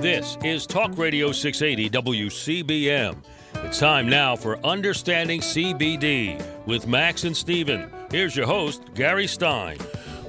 [0.00, 3.16] This is Talk Radio 680 WCBM.
[3.64, 7.88] It's time now for Understanding CBD with Max and Steven.
[8.10, 9.78] Here's your host, Gary Stein.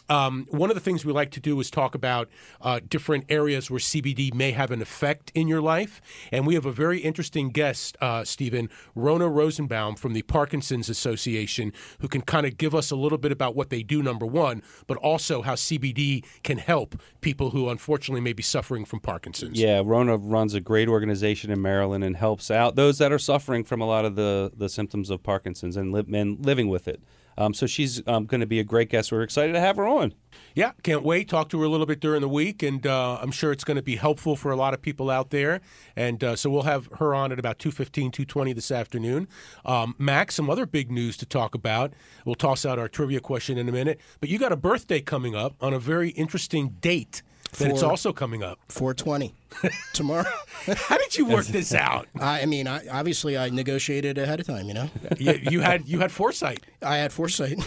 [0.10, 2.30] Um, one of the things we like to do is talk about
[2.62, 6.02] uh, different areas where CBD may have an effect in your life.
[6.32, 11.74] And we have a very interesting guest, uh, Stephen, Rona Rosenbaum from the Parkinson's Association,
[12.00, 14.62] who can kind of give us a little bit about what they do, number one,
[14.88, 19.60] but also how CBD can help people who unfortunately may be suffering from Parkinson's.
[19.60, 23.64] Yeah, Rona runs a great organization in Maryland and helps out those that are suffering
[23.64, 27.02] from a lot of the, the symptoms of Parkinson's and, li- and living with it.
[27.38, 29.12] Um, so she's um, going to be a great guest.
[29.12, 30.14] We're excited to have her on.
[30.54, 31.30] Yeah, can't wait.
[31.30, 33.76] Talk to her a little bit during the week, and uh, I'm sure it's going
[33.76, 35.62] to be helpful for a lot of people out there.
[35.96, 39.28] And uh, so we'll have her on at about 2.15, 2.20 this afternoon.
[39.66, 41.94] Um, Max, some other big news to talk about.
[42.26, 44.00] We'll toss out our trivia question in a minute.
[44.20, 47.22] But you got a birthday coming up on a very interesting date
[47.58, 48.60] that it's also coming up.
[48.70, 49.34] 420
[49.94, 50.26] tomorrow.
[50.76, 52.08] How did you work this out?
[52.20, 54.68] I, I mean, I, obviously, I negotiated ahead of time.
[54.68, 56.64] You know, you, you had you had foresight.
[56.82, 57.58] I had foresight.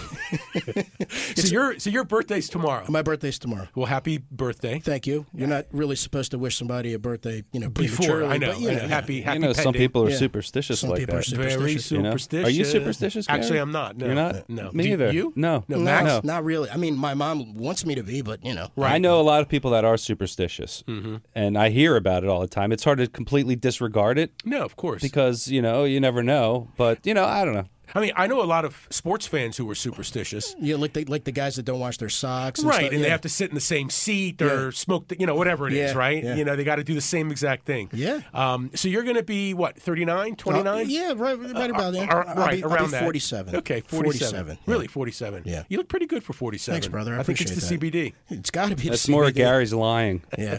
[1.37, 2.85] So your so your birthday's tomorrow.
[2.89, 3.69] My birthday's tomorrow.
[3.75, 4.81] Well, happy birthday.
[4.81, 5.27] Thank you.
[5.35, 8.61] You're not really supposed to wish somebody a birthday, you know, Before I know, but,
[8.61, 8.89] you I know, know.
[8.89, 10.17] happy happy you know, some people are Yeah.
[10.17, 11.29] superstitious Some like people are that.
[11.37, 12.45] very superstitious, you know?
[12.45, 13.39] Are you superstitious, Gary?
[13.41, 13.97] Actually, I'm not.
[13.97, 14.49] No, You're not?
[14.51, 15.13] No, Me Do either.
[15.13, 15.33] You?
[15.37, 15.65] No.
[15.69, 16.05] no, No, Max.
[16.05, 16.21] No.
[16.25, 16.69] not really.
[16.71, 18.93] I mean, my mom wants me to be, but you know, Right.
[18.95, 21.17] I know a lot of people that are superstitious, Mm-hmm.
[21.35, 22.73] and I hear about it all the time.
[22.73, 25.01] It's hard to completely disregard it No, of course.
[25.03, 26.69] because you know you never know.
[26.77, 27.69] But you know, I don't know.
[27.95, 30.55] I mean, I know a lot of sports fans who are superstitious.
[30.61, 32.93] you know, like the like the guys that don't wash their socks, and Right, stuff.
[32.93, 34.71] and they have to sit in the same seat or Yeah.
[34.71, 36.23] smoke, the, you know, whatever it is, Yeah, right?
[36.23, 36.35] yeah.
[36.37, 37.89] You know, they got to do the same exact thing.
[37.93, 38.21] Yeah.
[38.35, 40.67] Um, so you're going to be, what, 39, 29?
[40.67, 42.11] Uh, yeah, right, right about there.
[42.11, 43.03] Ar- I'll right, be, I'll around be that.
[43.03, 43.57] 47.
[43.57, 44.05] Okay, 47.
[44.45, 44.59] 47.
[44.67, 45.43] Really, 47.
[45.47, 45.65] Yeah.
[45.69, 46.75] You look pretty good for 47.
[46.81, 47.15] Thanks, brother.
[47.17, 48.39] I, I think it's the appreciate CBD.
[48.39, 48.83] It's got to be.
[48.85, 49.37] the That's more of CBD.
[49.37, 50.23] Gary's lying.
[50.39, 50.59] Yeah.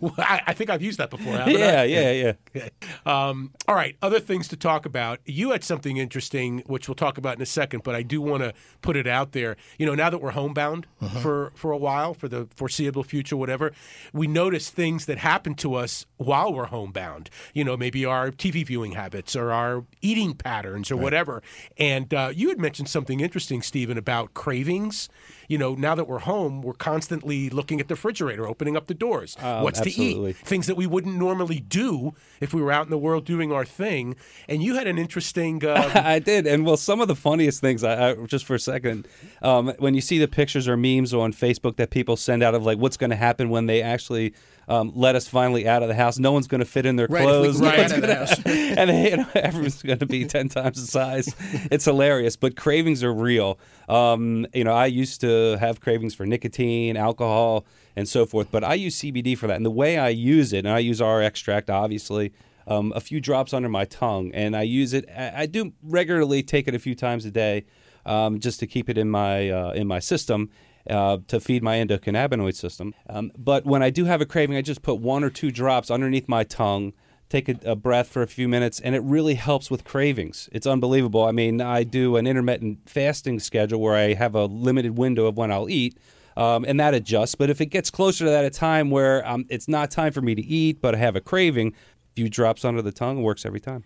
[0.00, 1.34] Well, I, I think I've used that before.
[1.36, 1.84] haven't I?
[1.84, 2.68] yeah, yeah, yeah.
[3.06, 5.20] Um, all right, other things to talk about.
[5.26, 8.42] You had something interesting, which we'll talk about in a second, but I do want
[8.42, 9.56] to put it out there.
[9.78, 10.86] You know, now that we're homebound
[11.20, 13.72] for for a while, for the foreseeable future, whatever,
[14.12, 17.30] we notice things that happen to us while we're homebound.
[17.54, 21.42] You know, maybe our TV viewing habits or our eating patterns or whatever.
[21.78, 25.08] And uh, you had mentioned something interesting, Stephen, about cravings.
[25.48, 28.94] You know, now that we're home, we're constantly looking at the refrigerator, opening up the
[28.94, 29.36] doors.
[29.42, 30.34] Oh, What's absolutely.
[30.34, 30.46] to eat?
[30.46, 33.64] Things that we wouldn't normally do if we were out in the world doing our
[33.64, 34.16] thing.
[34.48, 35.64] And you had an interesting.
[35.64, 37.84] Uh, I did, and well, some of the funniest things.
[37.84, 39.08] I, I just for a second,
[39.42, 42.64] um, when you see the pictures or memes on Facebook that people send out of
[42.64, 44.34] like what's going to happen when they actually
[44.68, 46.18] um, let us finally out of the house.
[46.18, 47.56] No one's going to fit in their Right, clothes.
[47.60, 48.36] can No get out of gonna- house.
[48.46, 51.34] and they, you know, everyone's going to be ten times the size.
[51.70, 53.58] It's hilarious, but cravings are real.
[53.88, 57.64] Um, you know, I used to have cravings for nicotine, alcohol,
[57.96, 59.56] and so forth, but I use CBD for that.
[59.56, 62.32] And the way I use it, and I use our extract, obviously.
[62.64, 65.08] Um, a few drops under my tongue, and I use it.
[65.10, 67.64] I, I do regularly take it a few times a day,
[68.06, 70.48] um, just to keep it in my uh, in my system
[70.88, 72.94] uh, to feed my endocannabinoid system.
[73.08, 75.90] Um, but when I do have a craving, I just put one or two drops
[75.90, 76.92] underneath my tongue
[77.32, 80.48] take a, a breath for a few minutes, and it really helps with cravings.
[80.52, 81.24] It's unbelievable.
[81.24, 85.36] I mean, I do an intermittent fasting schedule where I have a limited window of
[85.36, 85.98] when I'll eat.
[86.36, 87.34] Um, and that adjusts.
[87.34, 90.22] But if it gets closer to that, a time where um, it's not time for
[90.22, 93.44] me to eat, but I have a craving, a few drops under the tongue works
[93.44, 93.84] every time.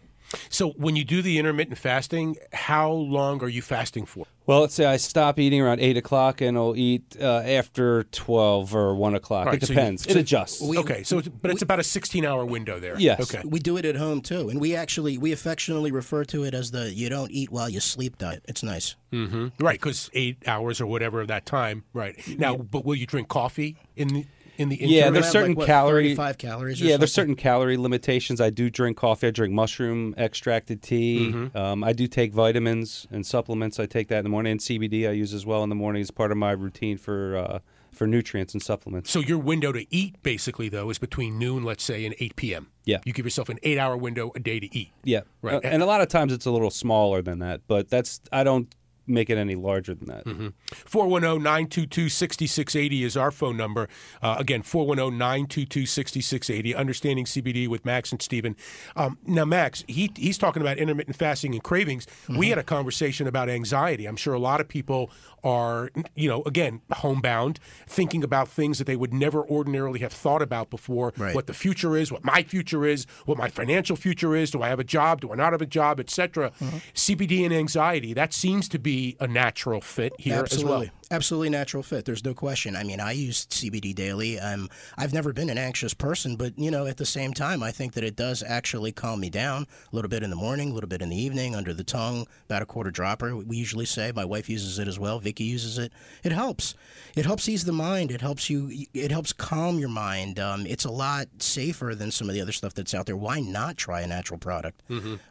[0.50, 4.26] So when you do the intermittent fasting, how long are you fasting for?
[4.46, 8.74] Well, let's say I stop eating around eight o'clock, and I'll eat uh, after twelve
[8.76, 9.46] or one o'clock.
[9.46, 10.04] All right, it so you- depends.
[10.04, 10.60] so- it adjusts.
[10.62, 12.96] We- okay, so it's, but it's about a 16-hour window there.
[12.98, 13.20] Yes.
[13.34, 13.42] Okay.
[13.46, 16.70] We do it at home too, and we actually we affectionately refer to it as
[16.70, 18.44] the "you don't eat while you sleep" diet.
[18.46, 18.94] It's nice.
[19.12, 21.84] Right, because eight hours or whatever of that time.
[21.92, 24.26] Right now, but will you drink coffee in the
[24.58, 26.82] in the Yeah, there's certain like, what, calorie- 35 calories.
[26.82, 28.40] Or yeah, there's certain calorie limitations.
[28.40, 29.28] I do drink coffee.
[29.28, 31.30] I drink mushroom extracted tea.
[31.32, 31.56] Mm-hmm.
[31.56, 33.78] Um, I do take vitamins and supplements.
[33.78, 34.52] I take that in the morning.
[34.52, 37.36] And CBD I use as well in the morning as part of my routine for
[37.36, 37.58] uh,
[37.92, 39.10] for nutrients and supplements.
[39.10, 42.68] So your window to eat, basically, though, is between noon, let's say, and 8 p.m.
[42.84, 42.98] Yeah.
[43.06, 44.90] You give yourself an eight-hour window a day to eat.
[45.02, 45.54] Yeah, Right.
[45.54, 48.44] Uh, and a lot of times it's a little smaller than that, but that's I
[48.44, 48.72] don't
[49.06, 50.24] make it any larger than that.
[50.24, 50.48] Mm-hmm.
[50.72, 53.88] 410-922-6680 is our phone number.
[54.22, 56.76] Uh, again, 410-922-6680.
[56.76, 58.56] Understanding CBD with Max and Steven.
[58.94, 62.06] Um, now, Max, he, he's talking about intermittent fasting and cravings.
[62.28, 64.06] We had a conversation about anxiety.
[64.06, 65.10] I'm sure a lot of people
[65.46, 70.42] are, you know, again, homebound, thinking about things that they would never ordinarily have thought
[70.42, 71.12] about before.
[71.16, 71.36] Right.
[71.36, 74.50] What the future is, what my future is, what my financial future is.
[74.50, 75.20] Do I have a job?
[75.20, 76.50] Do I not have a job, etc.
[76.60, 76.76] Mm-hmm.
[76.94, 80.86] CBD and anxiety, that seems to be a natural fit here Absolutely.
[80.86, 80.95] as well.
[81.08, 82.04] Absolutely natural fit.
[82.04, 82.74] There's no question.
[82.74, 84.40] I mean, I use CBD daily.
[84.40, 84.68] Um,
[84.98, 87.92] I've never been an anxious person, but you know, at the same time, I think
[87.92, 90.88] that it does actually calm me down a little bit in the morning, a little
[90.88, 93.36] bit in the evening, under the tongue, about a quarter dropper.
[93.36, 94.10] We usually say.
[94.10, 95.20] My wife uses it as well.
[95.20, 95.92] Vicky uses it.
[96.24, 96.74] It helps.
[97.14, 98.10] It helps ease the mind.
[98.10, 98.70] It helps you.
[98.92, 100.40] It helps calm your mind.
[100.40, 103.16] Um, it's a lot safer than some of the other stuff that's out there.
[103.16, 104.82] Why not try a natural product?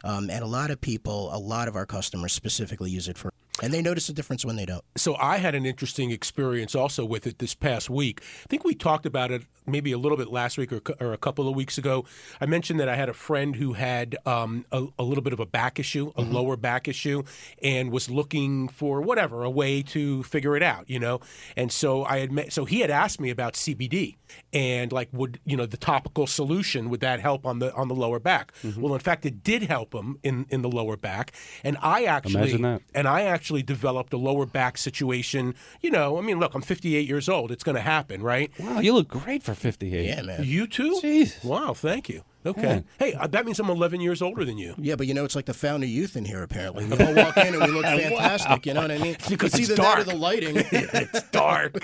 [0.06, 3.32] Um, and a lot of people, a lot of our customers specifically use it for.
[3.64, 4.84] And they notice a difference when they don't.
[4.98, 8.22] So I had an interesting experience also with it this past week.
[8.44, 11.18] I think we talked about it maybe a little bit last week or, or a
[11.18, 12.06] couple of weeks ago.
[12.42, 15.40] I mentioned that I had a friend who had um, a, a little bit of
[15.40, 17.24] a back issue, a lower back issue,
[17.64, 21.22] and was looking for whatever a way to figure it out, you know.
[21.56, 24.16] And so I had met, so he had asked me about CBD
[24.54, 27.96] and like would you know the topical solution would that help on the on the
[27.96, 28.54] lower back?
[28.78, 31.32] Well, in fact, it did help him in in the lower back,
[31.64, 32.82] and I actually Imagine that.
[32.94, 35.56] and I actually developed a lower back situation.
[35.82, 37.52] You know, I mean, look, I'm 58 years old.
[37.52, 38.52] It's going to happen, right?
[38.60, 40.06] Wow, you look great for 58.
[40.06, 40.44] Yeah, man.
[40.44, 41.00] You too?
[41.02, 41.44] Jesus.
[41.44, 42.24] Wow, thank you.
[42.46, 42.80] Okay.
[42.80, 43.04] Hmm.
[43.04, 44.76] Hey, uh, that means I'm 11 years older than you.
[44.78, 46.86] Yeah, but you know, it's like the fountain of youth in here, apparently.
[46.86, 49.18] We all walk in and we look fantastic, you know what I mean?
[49.36, 50.08] Because it's either that or dark.
[50.08, 50.56] the lighting.
[50.72, 51.78] it's dark.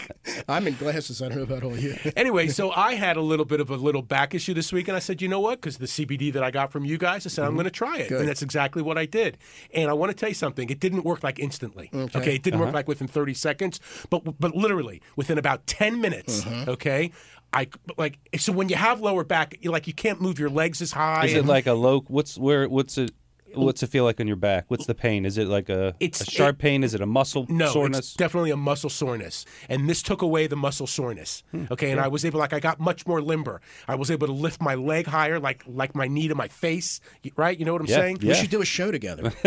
[0.48, 1.22] I'm in glasses.
[1.22, 1.98] I don't know about all you.
[2.16, 4.96] anyway, so I had a little bit of a little back issue this week, and
[4.96, 5.60] I said, you know what?
[5.60, 7.58] Because the CBD that I got from you guys, I said I'm mm-hmm.
[7.58, 9.38] going to try it, and that's exactly what I did.
[9.74, 11.90] And I want to tell you something: it didn't work like instantly.
[11.94, 12.78] Okay, it didn't work uh-huh.
[12.78, 13.80] like within 30 seconds,
[14.10, 16.44] but but literally within about 10 minutes.
[16.44, 16.70] Mm-hmm.
[16.70, 17.12] Okay.
[17.54, 17.68] I
[17.98, 20.92] like so when you have lower back, you like you can't move your legs as
[20.94, 21.26] high.
[21.26, 22.02] Is it and- like a low?
[22.08, 22.68] What's where?
[22.70, 23.12] What's it?
[23.54, 24.64] What's it feel like on your back?
[24.70, 25.26] What's the pain?
[25.26, 26.86] Is it like a, It's- a sharp pain?
[26.86, 28.00] Is it a muscle No, soreness?
[28.00, 31.44] it's definitely a muscle soreness, and this took away the muscle soreness.
[31.52, 33.60] Hmm, okay, and I was able, like, I got much more limber.
[33.90, 37.02] I was able to lift my leg higher, like, like my knee to my face.
[37.36, 37.60] Right?
[37.60, 38.20] You know what I'm Yeah, saying?
[38.22, 39.34] We should do a show together.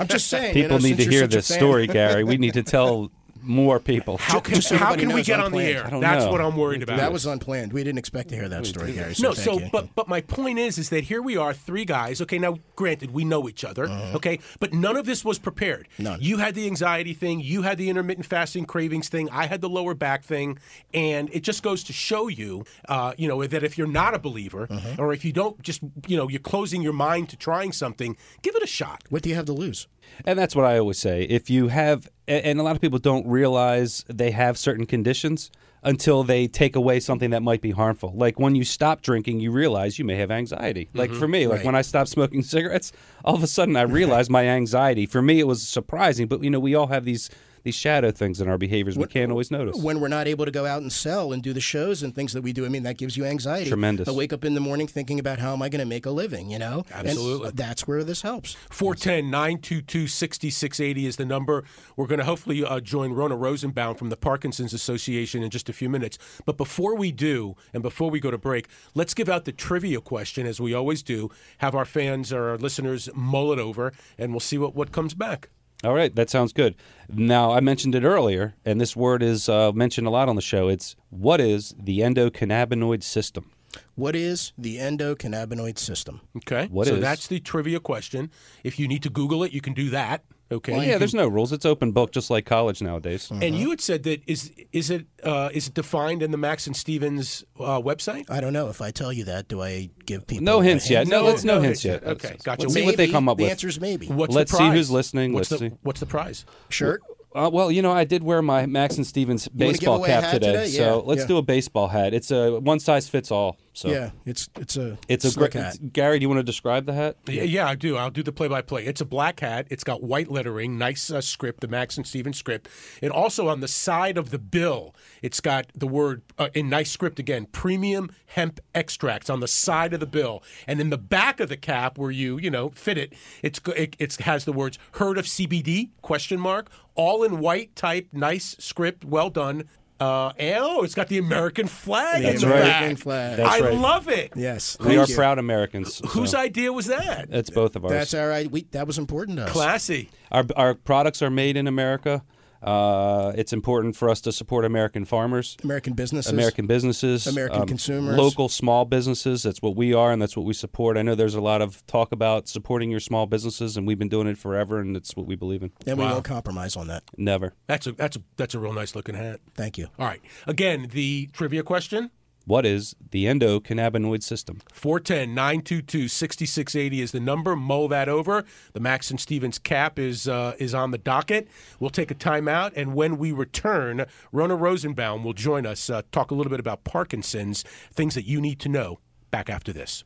[0.00, 0.56] I'm just saying.
[0.56, 2.24] you People know, need to hear this story, Gary.
[2.24, 3.12] We need to tell
[3.42, 4.18] more people.
[4.18, 5.88] How can just so how can we get on the air?
[5.90, 6.30] That's know.
[6.30, 6.98] what I'm worried about.
[6.98, 7.72] That was unplanned.
[7.72, 9.14] We didn't expect to hear that story, Gary.
[9.14, 9.70] So no, thank so you.
[9.72, 12.20] but but my point is is that here we are, three guys.
[12.20, 13.86] Okay, now granted we know each other.
[13.86, 15.88] Okay, but none of this was prepared.
[15.98, 16.20] None.
[16.20, 17.40] You had the anxiety thing.
[17.40, 19.28] You had the intermittent fasting cravings thing.
[19.30, 20.58] I had the lower back thing,
[20.94, 24.18] and it just goes to show you, uh, you know, that if you're not a
[24.18, 28.16] believer, or if you don't just, you know, you're closing your mind to trying something,
[28.42, 29.04] give it a shot.
[29.10, 29.88] what do you have to lose?
[30.24, 31.22] And that's what I always say.
[31.24, 35.50] If you have, and a lot of people don't realize they have certain conditions
[35.82, 38.12] until they take away something that might be harmful.
[38.14, 40.88] Like when you stop drinking, you realize you may have anxiety.
[40.94, 41.18] Like mm-hmm.
[41.20, 41.66] for me, like Right.
[41.66, 42.90] when I stopped smoking cigarettes,
[43.24, 45.06] all of a sudden I realized my anxiety.
[45.06, 47.30] For me, it was surprising, but you know, we all have these
[47.66, 49.76] these shadow things in our behaviors we can't always notice.
[49.76, 52.32] When we're not able to go out and sell and do the shows and things
[52.32, 53.68] that we do, I mean, that gives you anxiety.
[53.68, 54.08] Tremendous.
[54.08, 56.10] I wake up in the morning thinking about how am I going to make a
[56.10, 56.84] living, you know?
[56.94, 57.50] And Absolutely.
[57.54, 58.54] that's where this helps.
[58.70, 61.64] 410 922 6680 is the number.
[61.96, 65.72] We're going to hopefully uh, join Rona Rosenbaum from the Parkinson's Association in just a
[65.72, 66.18] few minutes.
[66.44, 70.00] But before we do, and before we go to break, let's give out the trivia
[70.00, 71.30] question as we always do.
[71.58, 75.14] Have our fans or our listeners mull it over, and we'll see what, what comes
[75.14, 75.48] back.
[75.84, 76.74] All right, that sounds good.
[77.08, 80.42] Now, I mentioned it earlier, and this word is uh, mentioned a lot on the
[80.42, 80.68] show.
[80.68, 83.52] It's what is the endocannabinoid system?
[83.94, 86.22] What is the endocannabinoid system?
[86.38, 86.66] Okay.
[86.70, 88.30] What so is- that's the trivia question.
[88.64, 90.24] If you need to Google it, you can do that.
[90.50, 90.72] Okay.
[90.72, 91.52] Well, yeah, can- there's no rules.
[91.52, 93.28] It's open book, just like college nowadays.
[93.30, 96.66] And you had said that is is it uh, is it defined in the Max
[96.68, 98.30] and Stevens uh, website?
[98.30, 98.68] I don't know.
[98.68, 101.00] If I tell you that, do I give people No a hints yet.
[101.00, 101.10] hint?
[101.10, 102.08] No, No, let's no, no hints hints yet.
[102.08, 102.24] yet.
[102.24, 102.62] Okay, gotcha.
[102.62, 103.50] Let's see what they come up the with.
[103.52, 104.06] answer is maybe.
[104.06, 105.32] What's Let's the see who's listening.
[105.32, 105.76] What's Let's the see.
[105.82, 106.44] what's the prize?
[106.68, 107.02] Shirt.
[107.34, 110.52] Uh, well, you know, I did wear my Max and Stevens baseball cap hat today,
[110.52, 110.66] today?
[110.68, 111.26] so let's yeah.
[111.26, 112.14] do a baseball hat.
[112.14, 113.58] It's a one size fits all.
[113.76, 115.52] So Yeah, it's it's a it's a great.
[115.52, 115.92] hat.
[115.92, 117.18] Gary, do you want to describe the hat?
[117.26, 117.98] Yeah, yeah, I do.
[117.98, 118.86] I'll do the play-by-play.
[118.86, 119.66] It's a black hat.
[119.68, 122.70] It's got white lettering, nice uh, script, the Max and Stevens script.
[123.02, 126.90] And also on the side of the bill, it's got the word uh, in nice
[126.90, 130.42] script again: premium hemp extracts on the side of the bill.
[130.66, 133.94] And in the back of the cap, where you you know fit it, it's it,
[133.98, 139.04] it has the words "heard of CBD?" question mark, all in white type, nice script,
[139.04, 139.64] well done.
[139.98, 142.22] Uh, and, oh, it's got the American flag.
[142.22, 142.98] The in the American back.
[142.98, 143.36] flag.
[143.38, 143.74] That's I right.
[143.78, 144.32] love it.
[144.36, 145.14] Yes, We thank are you.
[145.16, 146.02] proud Americans.
[146.08, 147.28] Whose so idea was that?
[147.30, 147.92] It's both of ours.
[147.92, 148.50] That's all right.
[148.50, 149.52] We, that was important to us.
[149.52, 150.10] Classy.
[150.30, 152.22] Our our products are made in America.
[152.66, 155.56] Uh, it's important for us to support American farmers.
[155.62, 156.32] American businesses.
[156.32, 158.16] American businesses, um, American consumers.
[158.18, 159.42] local small businesses.
[159.44, 160.96] That's what we are, and that's what we support.
[160.96, 164.08] I know there's a lot of talk about supporting your small businesses, and we've been
[164.08, 165.70] doing it forever, and it's what we believe in.
[165.86, 166.14] and we Wow.
[166.14, 167.04] won't compromise on that.
[167.16, 167.54] Never.
[167.66, 169.40] That's a that's a that's a real nice looking hat.
[169.54, 169.86] Thank you.
[169.98, 170.20] All right.
[170.46, 172.10] Again, the trivia question.
[172.46, 174.60] What is the endocannabinoid system?
[174.72, 177.56] 410-922-6680 is the number.
[177.56, 178.44] Mull that over.
[178.72, 181.48] The Max and Stevens cap is uh, is on the docket.
[181.80, 186.30] We'll take a timeout, and when we return, Rona Rosenbaum will join us, uh, talk
[186.30, 189.00] a little bit about Parkinson's, things that you need to know.
[189.32, 190.04] Back after this.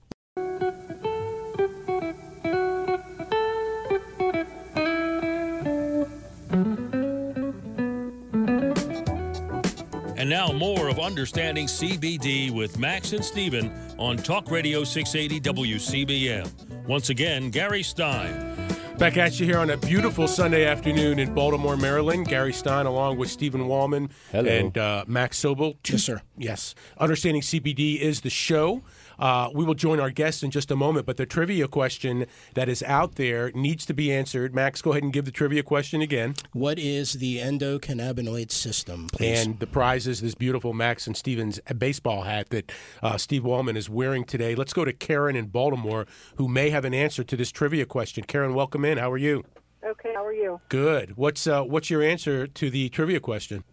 [10.30, 16.86] And now more of Understanding CBD with Max and Steven on Talk Radio 680 WCBM.
[16.86, 18.54] Once again, Gary Stein.
[18.96, 22.28] Back at you here on a beautiful Sunday afternoon in Baltimore, Maryland.
[22.28, 24.48] Gary Stein, along with Stephen Wallman Hello.
[24.48, 25.76] and uh, Max Sobel.
[25.88, 26.22] Yes, sir.
[26.38, 26.76] Yes.
[26.98, 28.82] Understanding CBD is the show.
[29.20, 32.68] Uh, we will join our guests in just a moment, but the trivia question that
[32.68, 34.54] is out there needs to be answered.
[34.54, 36.34] Max, go ahead and give the trivia question again.
[36.52, 39.44] What is the endocannabinoid system, please?
[39.44, 42.72] And the prize is this beautiful Max and Stevens baseball hat that
[43.02, 44.54] uh, Steve Wallman is wearing today.
[44.54, 48.24] Let's go to Karen in Baltimore, who may have an answer to this trivia question.
[48.24, 48.98] Karen, welcome in.
[48.98, 49.44] How are you?
[49.84, 50.60] Okay, how are you?
[50.68, 51.16] Good.
[51.16, 53.64] What's uh, what's your answer to the trivia question?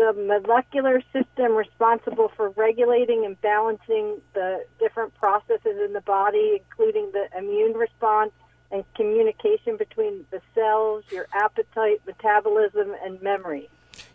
[0.00, 6.60] It's the molecular system responsible for regulating and balancing the different processes in the body,
[6.62, 8.32] including the immune response
[8.70, 13.68] and communication between the cells, your appetite, metabolism, and memory.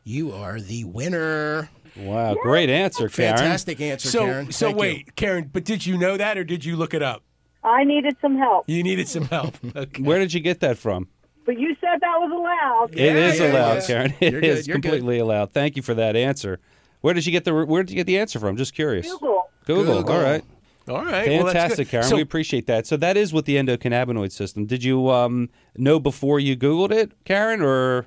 [0.04, 1.70] you are the winner.
[1.98, 3.38] Wow, great answer, Karen.
[3.38, 4.52] Fantastic answer, So Karen.
[4.52, 4.80] so Thank you.
[4.82, 7.24] wait, Karen, but did you know that or did you look it up?
[7.64, 9.56] I needed some help, You needed some help.
[9.76, 10.02] Okay.
[10.04, 11.08] Where did you get that from?
[11.46, 12.98] But you said that was allowed.
[12.98, 13.88] It is yeah, allowed, yeah.
[13.88, 14.14] Karen.
[14.20, 14.84] It You're is good, you're good.
[14.84, 15.52] completely allowed.
[15.54, 16.60] Thank you for that answer.
[17.02, 18.58] Where did you get the Where did you get the answer from?
[18.58, 19.10] Just curious.
[19.12, 19.50] Google.
[19.66, 19.98] Google.
[20.02, 20.14] Google.
[20.16, 20.44] All right.
[20.88, 21.26] All right.
[21.26, 21.92] Fantastic, good.
[21.92, 22.08] Karen.
[22.08, 22.86] So, we appreciate that.
[22.86, 24.66] So that is what the endocannabinoid system.
[24.66, 28.06] Did you um, know before you Googled it, Karen, or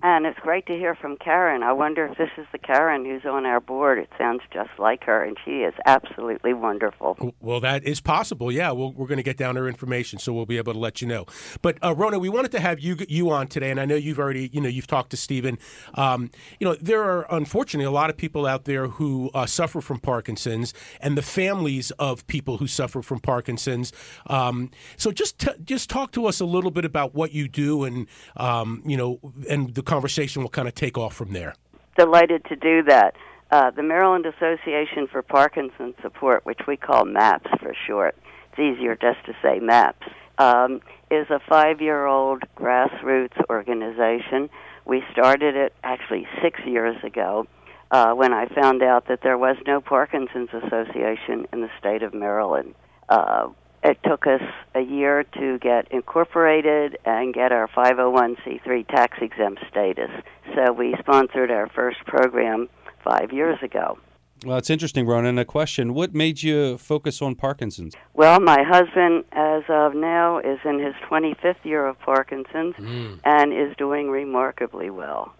[0.03, 1.61] And it's great to hear from Karen.
[1.61, 3.99] I wonder if this is the Karen who's on our board.
[3.99, 7.33] It sounds just like her, and she is absolutely wonderful.
[7.39, 8.51] Well, that is possible.
[8.51, 10.79] Yeah, we we are going to get down her information, so we'll be able to
[10.79, 11.27] let you know.
[11.61, 14.17] But uh, Rona, we wanted to have you you on today, and I know you've
[14.17, 15.59] already you know you've talked to Stephen.
[15.93, 19.81] Um, you know, there are unfortunately a lot of people out there who uh, suffer
[19.81, 23.93] from Parkinson's, and the families of people who suffer from Parkinson's.
[24.25, 27.83] Um, so just t- just talk to us a little bit about what you do,
[27.83, 31.53] and um, you know, and the conversation will kind of take off from there.
[31.97, 33.13] Delighted to do that.
[33.51, 38.15] Uh, the Maryland Association for Parkinson's Support, which we call MAPS for short,
[38.49, 40.07] it's easier just to say MAPS,
[40.37, 40.79] um,
[41.09, 44.49] is a five year old grassroots organization.
[44.85, 47.45] We started it actually six years ago
[47.91, 52.13] uh, when I found out that there was no Parkinson's Association in the state of
[52.13, 52.75] Maryland.
[53.09, 53.49] Uh,
[53.83, 54.41] it took us
[54.75, 60.11] a year to get incorporated and get our 501c3 tax exempt status.
[60.55, 62.69] So we sponsored our first program
[63.03, 63.97] five years ago.
[64.43, 65.37] Well, it's interesting, Ronan.
[65.37, 67.95] A question What made you focus on Parkinson's?
[68.13, 73.19] Well, my husband, as of now, is in his 25th year of Parkinson's mm.
[73.23, 75.33] and is doing remarkably well.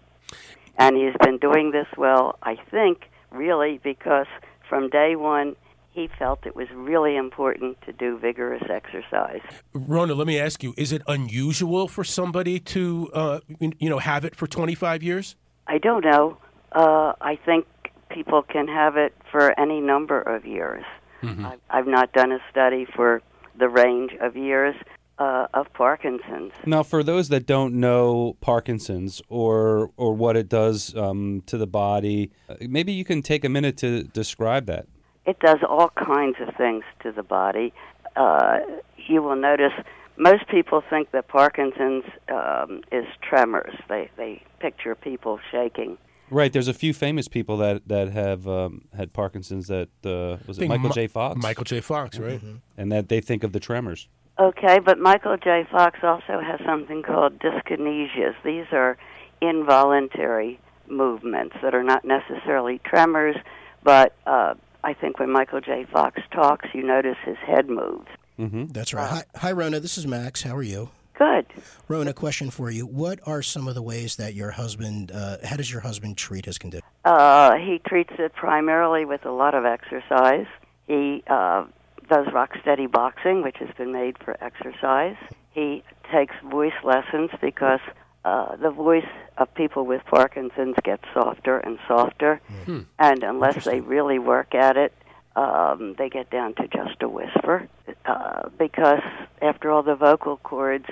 [0.78, 4.26] And he's been doing this well, I think, really, because
[4.68, 5.56] from day one,
[5.92, 9.42] he felt it was really important to do vigorous exercise.
[9.74, 14.24] Rona, let me ask you: Is it unusual for somebody to, uh, you know, have
[14.24, 15.36] it for 25 years?
[15.66, 16.38] I don't know.
[16.72, 17.66] Uh, I think
[18.10, 20.84] people can have it for any number of years.
[21.22, 21.46] Mm-hmm.
[21.46, 23.22] I've, I've not done a study for
[23.58, 24.74] the range of years.
[25.18, 26.52] Uh, of Parkinson's.
[26.66, 31.66] Now, for those that don't know Parkinson's or or what it does um, to the
[31.66, 34.86] body, uh, maybe you can take a minute to describe that.
[35.26, 37.72] It does all kinds of things to the body.
[38.16, 38.58] Uh,
[38.96, 39.72] you will notice
[40.16, 43.74] most people think that Parkinson's um, is tremors.
[43.88, 45.98] They they picture people shaking.
[46.30, 46.52] Right.
[46.52, 49.68] There's a few famous people that that have um, had Parkinson's.
[49.68, 51.06] That uh, was it Michael Ma- J.
[51.06, 51.42] Fox.
[51.42, 51.80] Michael J.
[51.80, 52.38] Fox, right?
[52.38, 52.56] Mm-hmm.
[52.76, 54.08] And that they think of the tremors.
[54.38, 55.66] Okay, but Michael J.
[55.70, 58.34] Fox also has something called dyskinesias.
[58.44, 58.96] These are
[59.42, 63.36] involuntary movements that are not necessarily tremors,
[63.82, 65.86] but uh, I think when Michael J.
[65.92, 68.08] Fox talks, you notice his head moves.
[68.38, 68.66] Mm-hmm.
[68.66, 69.08] That's right.
[69.08, 69.80] Hi, hi, Rona.
[69.80, 70.42] This is Max.
[70.42, 70.90] How are you?
[71.18, 71.46] Good.
[71.88, 72.86] Rona, question for you.
[72.86, 76.46] What are some of the ways that your husband, uh, how does your husband treat
[76.46, 76.86] his condition?
[77.04, 80.46] Uh, he treats it primarily with a lot of exercise.
[80.86, 81.66] He uh,
[82.08, 85.16] does rock steady boxing, which has been made for exercise.
[85.52, 87.80] He takes voice lessons because
[88.24, 89.06] uh, the voice
[89.38, 92.80] of people with Parkinson's gets softer and softer, hmm.
[92.98, 94.92] and unless they really work at it,
[95.34, 97.68] um, they get down to just a whisper.
[98.04, 99.00] Uh, because
[99.40, 100.86] after all, the vocal cords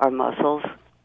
[0.00, 0.62] are muscles,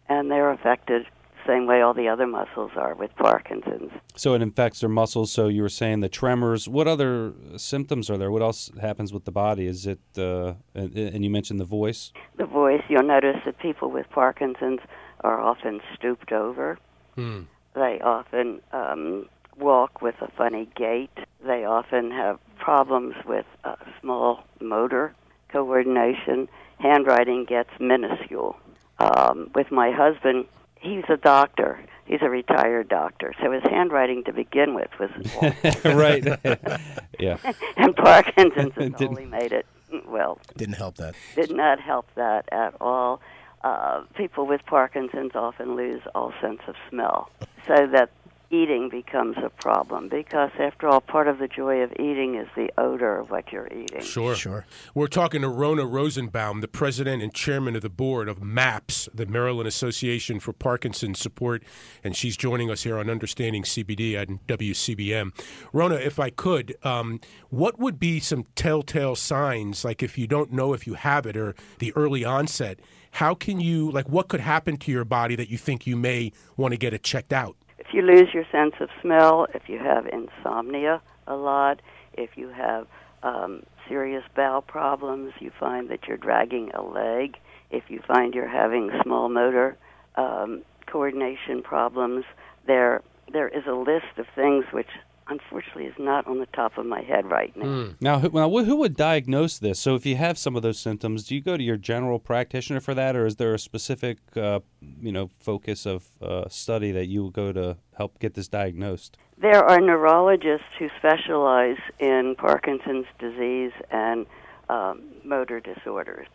[0.09, 1.05] and they're affected
[1.45, 3.91] the same way all the other muscles are with Parkinson's.
[4.15, 5.31] So it infects their muscles.
[5.31, 6.67] So you were saying the tremors.
[6.67, 8.31] What other symptoms are there?
[8.31, 9.65] What else happens with the body?
[9.65, 9.99] Is it?
[10.17, 12.11] Uh, and you mentioned the voice.
[12.37, 12.81] The voice.
[12.89, 14.81] You'll notice that people with Parkinson's
[15.21, 16.77] are often stooped over.
[17.15, 17.41] Hmm.
[17.75, 21.11] They often um, walk with a funny gait.
[21.45, 25.13] They often have problems with uh, small motor
[25.51, 26.47] coordination.
[26.79, 28.57] Handwriting gets minuscule.
[28.99, 31.79] Um, with my husband, he's a doctor.
[32.05, 35.11] He's a retired doctor, so his handwriting to begin with was
[35.85, 36.25] right.
[37.19, 37.37] yeah.
[37.77, 39.67] and Parkinson's has only made it
[40.07, 40.39] well.
[40.57, 41.13] Didn't help that.
[41.35, 43.21] Did not help that at all
[43.61, 47.29] uh, people with Parkinson's often lose all sense of smell,
[47.67, 48.11] so that
[48.51, 52.71] eating becomes a problem because after all part of the joy of eating is the
[52.77, 54.01] odor of what you're eating.
[54.01, 54.35] Sure.
[54.35, 54.65] Sure.
[54.95, 59.25] We're talking to rona rosenbaum the president and chairman of the board of maps the
[59.25, 61.63] maryland association for parkinson's support
[62.03, 65.31] and she's joining us here on understanding cbd at wcbm
[65.73, 67.19] rona if i could um,
[67.49, 71.35] what would be some telltale signs like if you don't know if you have it
[71.35, 72.79] or the early onset
[73.11, 76.31] how can you like what could happen to your body that you think you may
[76.57, 77.55] want to get it checked out?
[77.77, 81.81] If you lose your sense of smell if you have insomnia a lot
[82.13, 82.87] if you have
[83.23, 87.37] um, serious bowel problems you find that you're dragging a leg
[87.71, 89.77] if you find you're having small motor
[90.15, 92.25] um, coordination problems
[92.67, 94.87] there there is a list of things which
[95.29, 97.89] unfortunately is not on the top of my head right now.
[98.01, 99.79] Now, who, now, who would diagnose this?
[99.79, 102.79] So, if you have some of those symptoms, do you go to your general practitioner
[102.79, 104.59] for that, or is there a specific, uh,
[105.01, 109.17] you know, focus of uh, study that you would go to help get this diagnosed?
[109.37, 114.25] There are neurologists who specialize in Parkinson's disease and
[114.67, 116.27] um, motor disorders,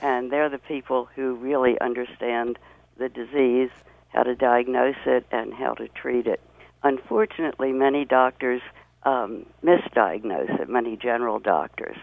[0.00, 2.58] and they're the people who really understand
[2.98, 3.70] the disease,
[4.08, 6.40] how to diagnose it, and how to treat it.
[6.86, 8.62] Unfortunately, many doctors
[9.02, 10.68] um, misdiagnose it.
[10.68, 11.96] Many general doctors,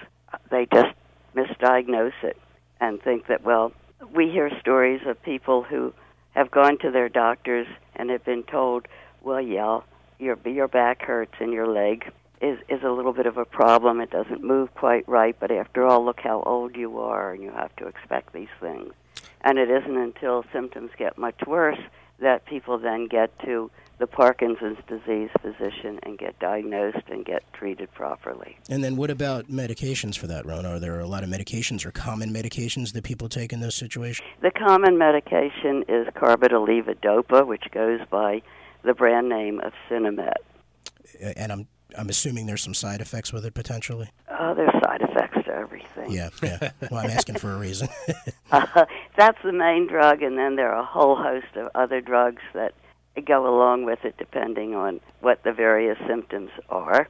[0.51, 0.93] they just
[1.33, 2.37] misdiagnose it
[2.81, 3.71] and think that well,
[4.13, 5.93] we hear stories of people who
[6.31, 7.65] have gone to their doctors
[7.95, 8.89] and have been told,
[9.21, 9.79] well, yeah,
[10.19, 14.01] your your back hurts and your leg is is a little bit of a problem.
[14.01, 17.51] It doesn't move quite right, but after all, look how old you are, and you
[17.51, 18.93] have to expect these things.
[19.39, 21.79] And it isn't until symptoms get much worse
[22.19, 27.91] that people then get to the Parkinson's disease physician and get diagnosed and get treated
[27.93, 28.57] properly.
[28.69, 30.65] And then what about medications for that, Ron?
[30.65, 34.27] Are there a lot of medications or common medications that people take in those situations?
[34.41, 38.41] The common medication is carbidopa, which goes by
[38.83, 40.33] the brand name of Sinemet.
[41.37, 44.09] And I'm I'm assuming there's some side effects with it potentially.
[44.39, 46.11] Oh, there's side effects to everything.
[46.11, 46.71] Yeah, yeah.
[46.89, 47.87] Well, I'm asking for a reason.
[48.51, 52.41] uh, that's the main drug, and then there are a whole host of other drugs
[52.53, 52.73] that
[53.21, 57.07] go along with it depending on what the various symptoms are.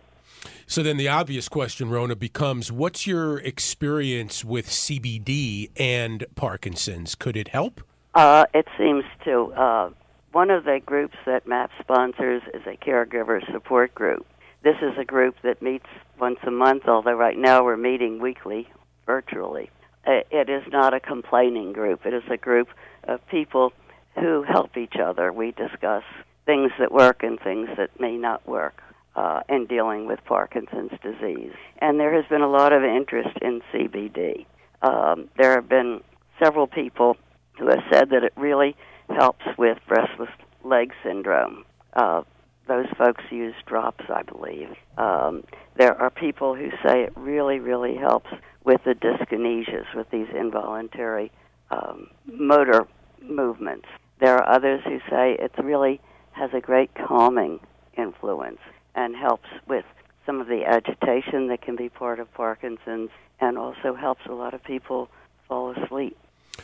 [0.66, 7.16] So then the obvious question, Rona, becomes what's your experience with CBD and Parkinson's?
[7.16, 7.82] Could it help?
[8.14, 9.54] Uh, it seems to.
[9.54, 9.90] Uh,
[10.32, 14.26] one of the groups that MAP sponsors is a caregiver support group.
[14.64, 15.86] This is a group that meets
[16.20, 18.68] once a month, although right now we're meeting weekly
[19.06, 19.70] virtually.
[20.06, 22.06] It is not a complaining group.
[22.06, 22.70] It is a group
[23.04, 23.74] of people
[24.16, 25.32] who help each other.
[25.32, 26.04] We discuss
[26.46, 28.82] things that work and things that may not work
[29.16, 31.54] uh, in dealing with Parkinson's disease.
[31.80, 34.46] And there has been a lot of interest in CBD.
[34.82, 36.02] Um, there have been
[36.42, 37.18] several people
[37.58, 38.76] who have said that it really
[39.10, 40.30] helps with restless
[40.64, 41.66] leg syndrome.
[41.94, 42.24] Uh,
[42.68, 44.70] those folks use drops, I believe.
[44.98, 45.44] Um,
[45.78, 48.30] there are people who say it really, really helps
[48.64, 51.32] with the dyskinesias, with these involuntary
[51.72, 52.88] um, motor
[53.22, 53.88] movements.
[54.24, 56.00] There are others who say it really
[56.32, 57.60] has a great calming
[57.98, 58.60] influence
[58.96, 59.84] and helps with
[60.26, 63.10] some of the agitation that can be part of Parkinson's
[63.42, 65.10] and also helps a lot of people
[65.50, 66.18] fall asleep.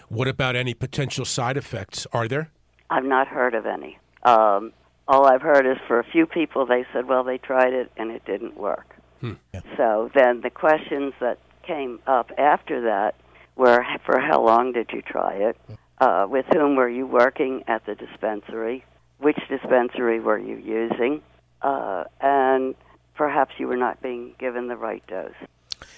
[0.08, 2.08] What about any potential side effects?
[2.14, 2.50] Are there?
[2.90, 4.00] I've not heard of any.
[4.24, 4.72] Um,
[5.10, 8.10] all I've heard is for a few people, they said, well, they tried it and
[8.10, 8.96] it didn't work.
[9.20, 9.34] Hmm.
[9.54, 9.60] Yeah.
[9.76, 13.16] So then the questions that came up after that
[13.58, 15.58] were for how long did you try it?
[16.00, 18.86] Uh, with whom were you working at the dispensary?
[19.18, 21.22] Which dispensary were you using?
[21.62, 22.76] Uh, and
[23.16, 25.34] perhaps you were not being given the right dose.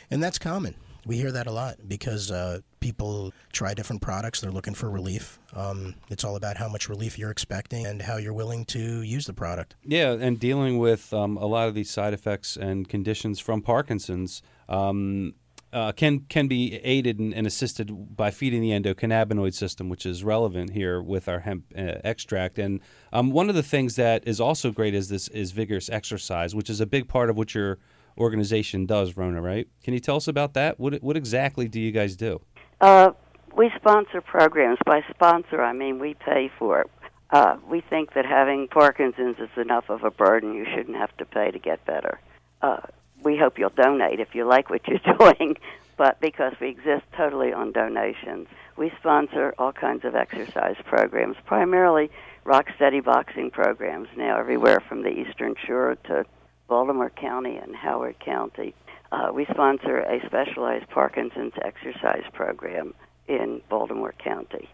[0.09, 0.75] And that's common.
[1.05, 4.41] We hear that a lot because uh, people try different products.
[4.41, 5.39] They're looking for relief.
[5.55, 9.25] Um, it's all about how much relief you're expecting and how you're willing to use
[9.25, 9.75] the product.
[9.83, 14.41] Yeah, and dealing with um, a lot of these side effects and conditions from Parkinson's.
[14.69, 15.35] Um,
[15.73, 20.23] uh, can can be aided and, and, assisted by feeding the endocannabinoid system, which is
[20.23, 22.59] relevant here with our hemp uh, extract.
[22.59, 22.81] And
[23.13, 26.69] um, one of the things that is also great is this is vigorous exercise, which
[26.69, 27.79] is a big part of what your
[28.17, 29.41] organization does, Rona.
[29.41, 29.67] Right?
[29.83, 30.79] Can you tell us about that?
[30.79, 32.41] What what exactly do you guys do?
[32.81, 33.11] Uh,
[33.55, 34.79] we sponsor programs.
[34.85, 36.91] By sponsor, I mean we pay for it.
[37.29, 40.53] Uh, we think that having Parkinson's is enough of a burden.
[40.53, 42.19] You shouldn't have to pay to get better
[42.61, 42.81] uh,
[43.23, 45.57] we hope you'll donate if you like what you're doing,
[45.97, 48.47] but because we exist totally on donations.
[48.77, 52.09] We sponsor all kinds of exercise programs, primarily
[52.43, 56.25] rock steady boxing programs now everywhere from the Eastern Shore to
[56.67, 58.73] Baltimore County and Howard County.
[59.11, 62.93] Uh, we sponsor a specialized Parkinson's exercise program
[63.27, 64.69] in Baltimore County.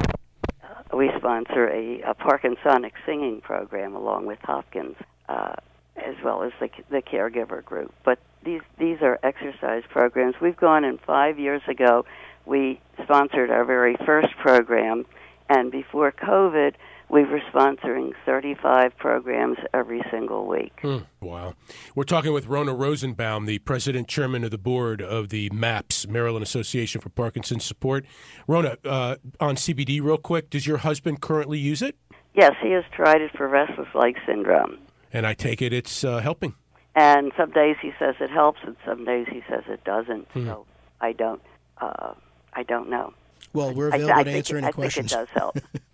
[0.00, 4.96] Uh, we sponsor a, a Parkinsonic singing program along with Hopkins.
[5.28, 5.54] Uh,
[5.96, 7.92] as well as the the caregiver group.
[8.04, 10.36] But these these are exercise programs.
[10.40, 12.04] We've gone in five years ago.
[12.44, 15.06] We sponsored our very first program,
[15.48, 16.74] and before COVID,
[17.12, 20.72] we were sponsoring 35 programs every single week.
[20.80, 21.00] Hmm.
[21.20, 21.54] Wow.
[21.94, 26.42] We're talking with Rona Rosenbaum, the president chairman of the board of the MAPS, Maryland
[26.42, 28.06] Association for Parkinson's Support.
[28.48, 31.96] Rona, uh, on CBD, real quick, does your husband currently use it?
[32.34, 34.78] Yes, he has tried it for restless leg syndrome.
[35.12, 36.54] And I take it it's uh, helping.
[36.94, 40.28] And some days he says it helps, and some days he says it doesn't.
[40.32, 40.46] Hmm.
[40.46, 40.66] So
[41.00, 41.40] I don't,
[41.80, 42.14] uh,
[42.52, 43.14] I don't know.
[43.52, 45.12] Well, we're available I to answer it- any I questions.
[45.12, 45.58] think it does help.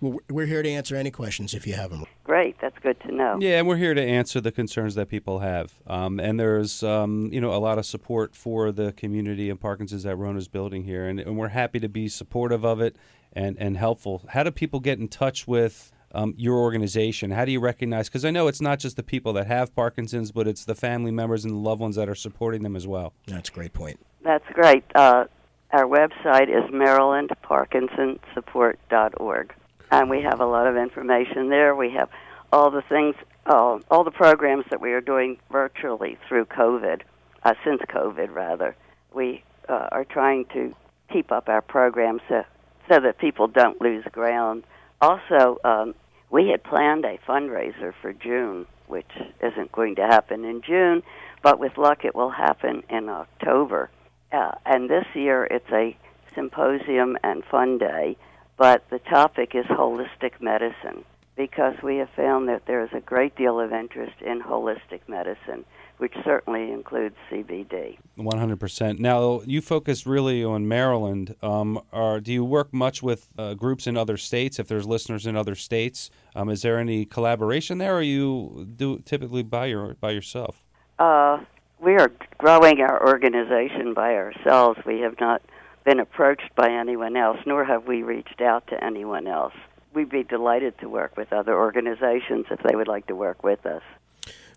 [0.00, 2.04] Well, we're here to answer any questions if you have them.
[2.24, 3.38] Great, that's good to know.
[3.40, 5.72] Yeah, and we're here to answer the concerns that people have.
[5.86, 10.02] Um, and there's, um, you know, a lot of support for the community of Parkinson's
[10.02, 12.96] that Rona's building here, and, and we're happy to be supportive of it
[13.32, 14.22] and and helpful.
[14.28, 15.90] How do people get in touch with?
[16.14, 17.32] Um, your organization.
[17.32, 18.08] How do you recognize?
[18.08, 21.10] Because I know it's not just the people that have Parkinson's, but it's the family
[21.10, 23.12] members and the loved ones that are supporting them as well.
[23.26, 23.98] That's a great point.
[24.22, 24.84] That's great.
[24.94, 25.24] Uh,
[25.72, 29.54] our website is marylandparkinsonsupport.org,
[29.90, 31.74] and we have a lot of information there.
[31.74, 32.08] We have
[32.52, 37.00] all the things, uh, all the programs that we are doing virtually through COVID,
[37.42, 38.76] uh, since COVID rather.
[39.12, 40.76] We uh, are trying to
[41.12, 42.44] keep up our programs so,
[42.88, 44.62] so that people don't lose ground.
[45.00, 45.92] Also, um,
[46.34, 51.00] we had planned a fundraiser for June, which isn't going to happen in June,
[51.44, 53.88] but with luck it will happen in October.
[54.32, 55.96] Uh, and this year it's a
[56.34, 58.16] symposium and fun day,
[58.56, 61.04] but the topic is holistic medicine
[61.36, 65.64] because we have found that there is a great deal of interest in holistic medicine,
[65.98, 67.98] which certainly includes CBD.
[68.16, 68.98] One hundred percent.
[68.98, 71.34] Now you focus really on Maryland.
[71.42, 74.58] Um, are do you work much with uh, groups in other states?
[74.58, 77.96] If there's listeners in other states, um, is there any collaboration there?
[77.96, 80.62] Or you do typically by your by yourself?
[80.98, 81.38] Uh,
[81.80, 84.78] we are growing our organization by ourselves.
[84.86, 85.42] We have not
[85.84, 89.52] been approached by anyone else, nor have we reached out to anyone else.
[89.92, 93.64] We'd be delighted to work with other organizations if they would like to work with
[93.66, 93.82] us.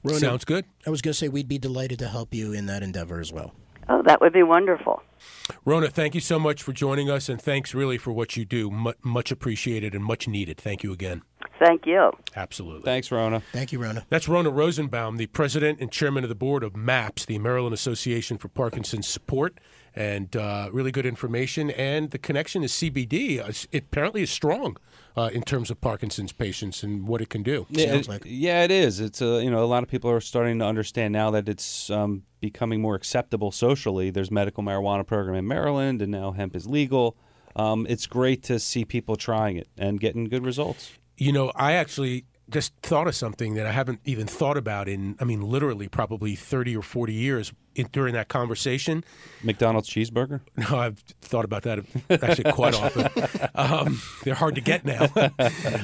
[0.04, 0.66] Rona, Sounds good.
[0.86, 3.32] I was going to say we'd be delighted to help you in that endeavor as
[3.34, 3.54] well.
[3.90, 5.02] Oh, that would be wonderful.
[5.64, 8.70] Rona, thank you so much for joining us, and thanks really for what you do.
[8.70, 10.58] Mu much appreciated and much needed.
[10.58, 11.22] Thank you again.
[11.60, 12.12] Thank you.
[12.36, 12.84] Absolutely.
[12.84, 13.42] Thanks, Rona.
[13.52, 14.06] Thank you, Rona.
[14.10, 18.38] That's Rona Rosenbaum, the president and chairman of the board of MAPS, the Maryland Association
[18.38, 19.58] for Parkinson's Support,
[19.98, 21.70] and uh, really good information.
[21.72, 23.40] And the connection is CBD.
[23.40, 24.78] Uh, It apparently is strong
[25.18, 27.66] uh, in terms of Parkinson's patients and what it can do.
[27.70, 28.22] Yeah, it- like.
[28.26, 29.00] yeah, it is.
[29.00, 31.90] It's uh, you know a lot of people are starting to understand now that it's
[31.90, 34.12] um, becoming more acceptable socially.
[34.12, 37.16] There's medical marijuana program in Maryland, and now hemp is legal.
[37.56, 40.92] Um, it's great to see people trying it and getting good results.
[41.18, 45.16] You know, I actually just thought of something that I haven't even thought about in,
[45.20, 49.04] I mean, literally probably 30 or 40 years in, during that conversation.
[49.44, 50.42] McDonald's cheeseburger.
[50.58, 53.10] No, I've thought about that actually quite often.
[53.56, 55.08] Um, they're hard to get now.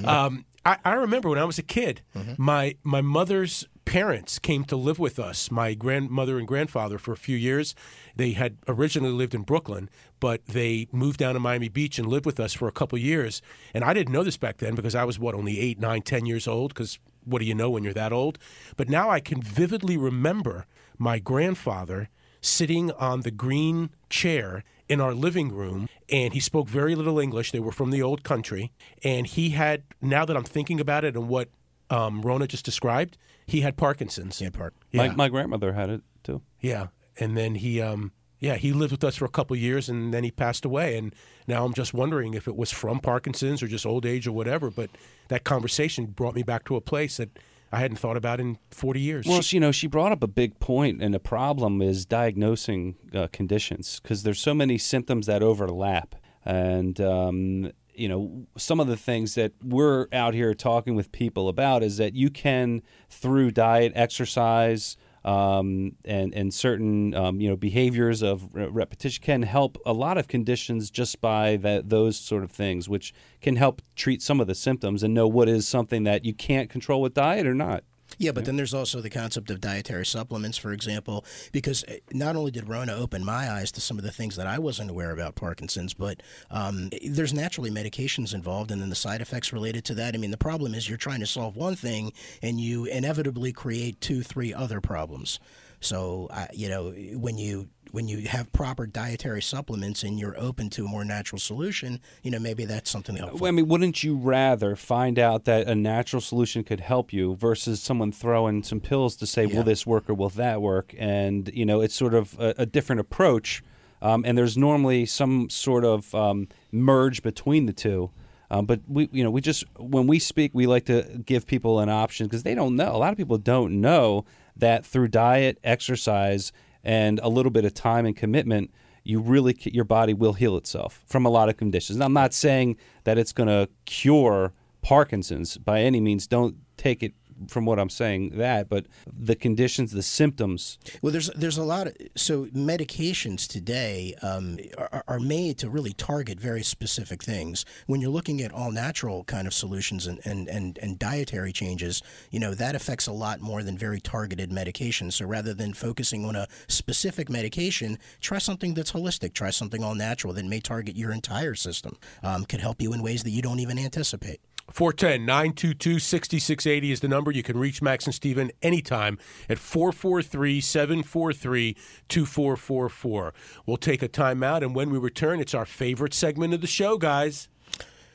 [0.06, 2.02] Um, I, I remember when I was a kid,
[2.38, 7.18] my my mother's parents came to live with us, my grandmother and grandfather, for a
[7.18, 7.76] few years.
[8.16, 12.26] They had originally lived in Brooklyn, but they moved down to Miami Beach and lived
[12.26, 13.42] with us for a couple years.
[13.74, 16.26] And I didn't know this back then because I was what only eight, nine, ten
[16.26, 16.74] years old.
[16.74, 18.38] Because what do you know when you're that old?
[18.78, 20.66] But now I can vividly remember
[20.98, 22.10] my grandfather
[22.42, 27.52] sitting on the green chair in our living room and he spoke very little english
[27.52, 28.72] they were from the old country
[29.04, 31.50] and he had now that i'm thinking about it and what
[31.90, 34.74] um, rona just described he had parkinson's Yeah, Park.
[34.92, 36.42] yeah, My, my grandmother had it too.
[36.60, 36.88] yeah
[37.20, 40.24] and then he um, yeah he lived with us for a couple years and then
[40.26, 41.16] he passed away and
[41.48, 44.70] now i'm just wondering if it was from parkinson's or just old age or whatever
[44.70, 44.90] but
[45.30, 47.30] that conversation brought me back to a place that
[47.74, 50.28] i hadn't thought about in 40 years Well, she, you know, she brought up a
[50.28, 55.42] big point, and the problem is diagnosing uh, conditions because there's so many symptoms that
[55.44, 61.12] overlap, and um, you know, some of the things that we're out here talking with
[61.12, 64.98] people about is that you can, through diet, exercise.
[65.26, 70.28] Um, and and certain um, you know behaviors of repetition can help a lot of
[70.28, 74.56] conditions just by that those sort of things, which can help treat some of the
[74.56, 77.84] symptoms and know what is something that you can't control with diet or not.
[78.18, 82.36] Yeah, but then there's also the concept of dietary supplements, for example, because uh, not
[82.36, 85.12] only did Rona open my eyes to some of the things that I wasn't aware
[85.12, 86.22] about Parkinson's, but
[86.52, 90.16] um, there's naturally medications involved and then the side effects related to that.
[90.16, 94.00] I mean, the problem is you're trying to solve one thing and you inevitably create
[94.02, 95.40] two, three other problems.
[95.80, 100.68] So, uh, you know, when you when you have proper dietary supplements and you're open
[100.68, 103.38] to a more natural solution, you know, maybe that's something helpful.
[103.38, 107.36] Well, I mean, wouldn't you rather find out that a natural solution could help you
[107.36, 109.58] versus someone throwing some pills to say, Yeah.
[109.58, 110.96] will this work or will that work?
[110.98, 113.62] And, you know, it's sort of a, a different approach.
[114.02, 118.10] Um, and there's normally some sort of um, merge between the two.
[118.50, 121.80] Um, but we, you know, we just when we speak, we like to give people
[121.80, 122.96] an option because they don't know.
[122.96, 124.26] A lot of people don't know
[124.58, 126.52] that through diet, exercise,
[126.84, 128.72] and a little bit of time and commitment,
[129.04, 132.00] you really your body will heal itself from a lot of conditions.
[132.00, 136.28] Now, I'm not saying that it's going to cure Parkinson's by any means.
[136.28, 137.14] Don't take it
[137.48, 140.78] from what I'm saying that, but the conditions, the symptoms.
[141.02, 145.94] Well, there's there's a lot of so medications today um, are, are made to really
[145.94, 147.66] target very specific things.
[147.88, 152.02] When you're looking at all natural kind of solutions and, and, and, and dietary changes,
[152.32, 155.14] you know that affects a lot more than very targeted medications.
[155.14, 159.34] So rather than focusing on a specific medication, try something that's holistic.
[159.34, 161.98] Try something all natural that may target your entire system.
[162.24, 164.40] Um, could help you in ways that you don't even anticipate.
[164.74, 167.32] 410 922 6680 is the number.
[167.32, 171.78] You can reach Max and Steven anytime at 443 743
[172.10, 173.34] 2444.
[173.68, 176.98] We'll take a timeout, and when we return, it's our favorite segment of the show,
[176.98, 177.50] guys.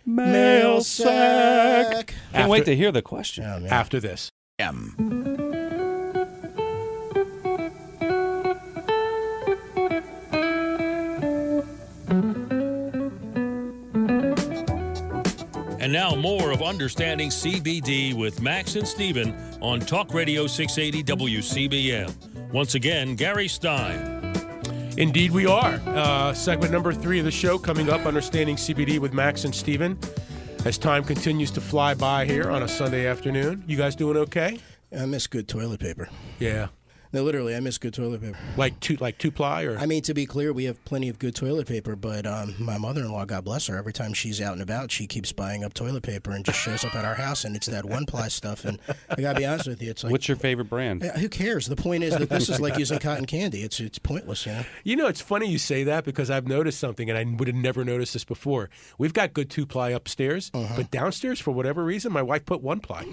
[0.04, 2.08] Mail sack.
[2.08, 3.44] Can't After- wait to hear the question.
[3.44, 3.64] Oh.
[3.70, 4.30] After this.
[15.88, 22.52] And now more of Understanding CBD with Max and Steven on Talk Radio 680 WCBM.
[22.52, 24.34] Once again, Gary Stein.
[24.98, 25.80] Indeed, we are.
[25.86, 29.98] Uh, segment number three of the show coming up Understanding CBD with Max and Steven.
[30.66, 33.64] As time continues to fly by here on a Sunday afternoon.
[33.66, 34.60] You guys doing okay?
[34.94, 36.10] I miss good toilet paper.
[36.38, 36.66] Yeah.
[37.12, 38.38] No, literally, I miss good toilet paper.
[38.56, 41.18] Like two like two ply or I mean, to be clear, we have plenty of
[41.18, 44.62] good toilet paper, but um, my mother-in-law, God bless her, every time she's out and
[44.62, 47.56] about, she keeps buying up toilet paper and just shows up at our house, and
[47.56, 48.64] it's that one-ply stuff.
[48.64, 48.78] And
[49.10, 51.02] I gotta be honest with you, it's like, What's your favorite brand?
[51.02, 51.66] Yeah, who cares?
[51.66, 53.62] The point is that this is like using cotton candy.
[53.62, 54.64] It's it's pointless, you know.
[54.84, 57.56] You know, it's funny you say that because I've noticed something, and I would have
[57.56, 58.68] never noticed this before.
[58.98, 60.74] We've got good two ply upstairs, Uh-huh.
[60.76, 63.04] but downstairs, for whatever reason, my wife put one ply.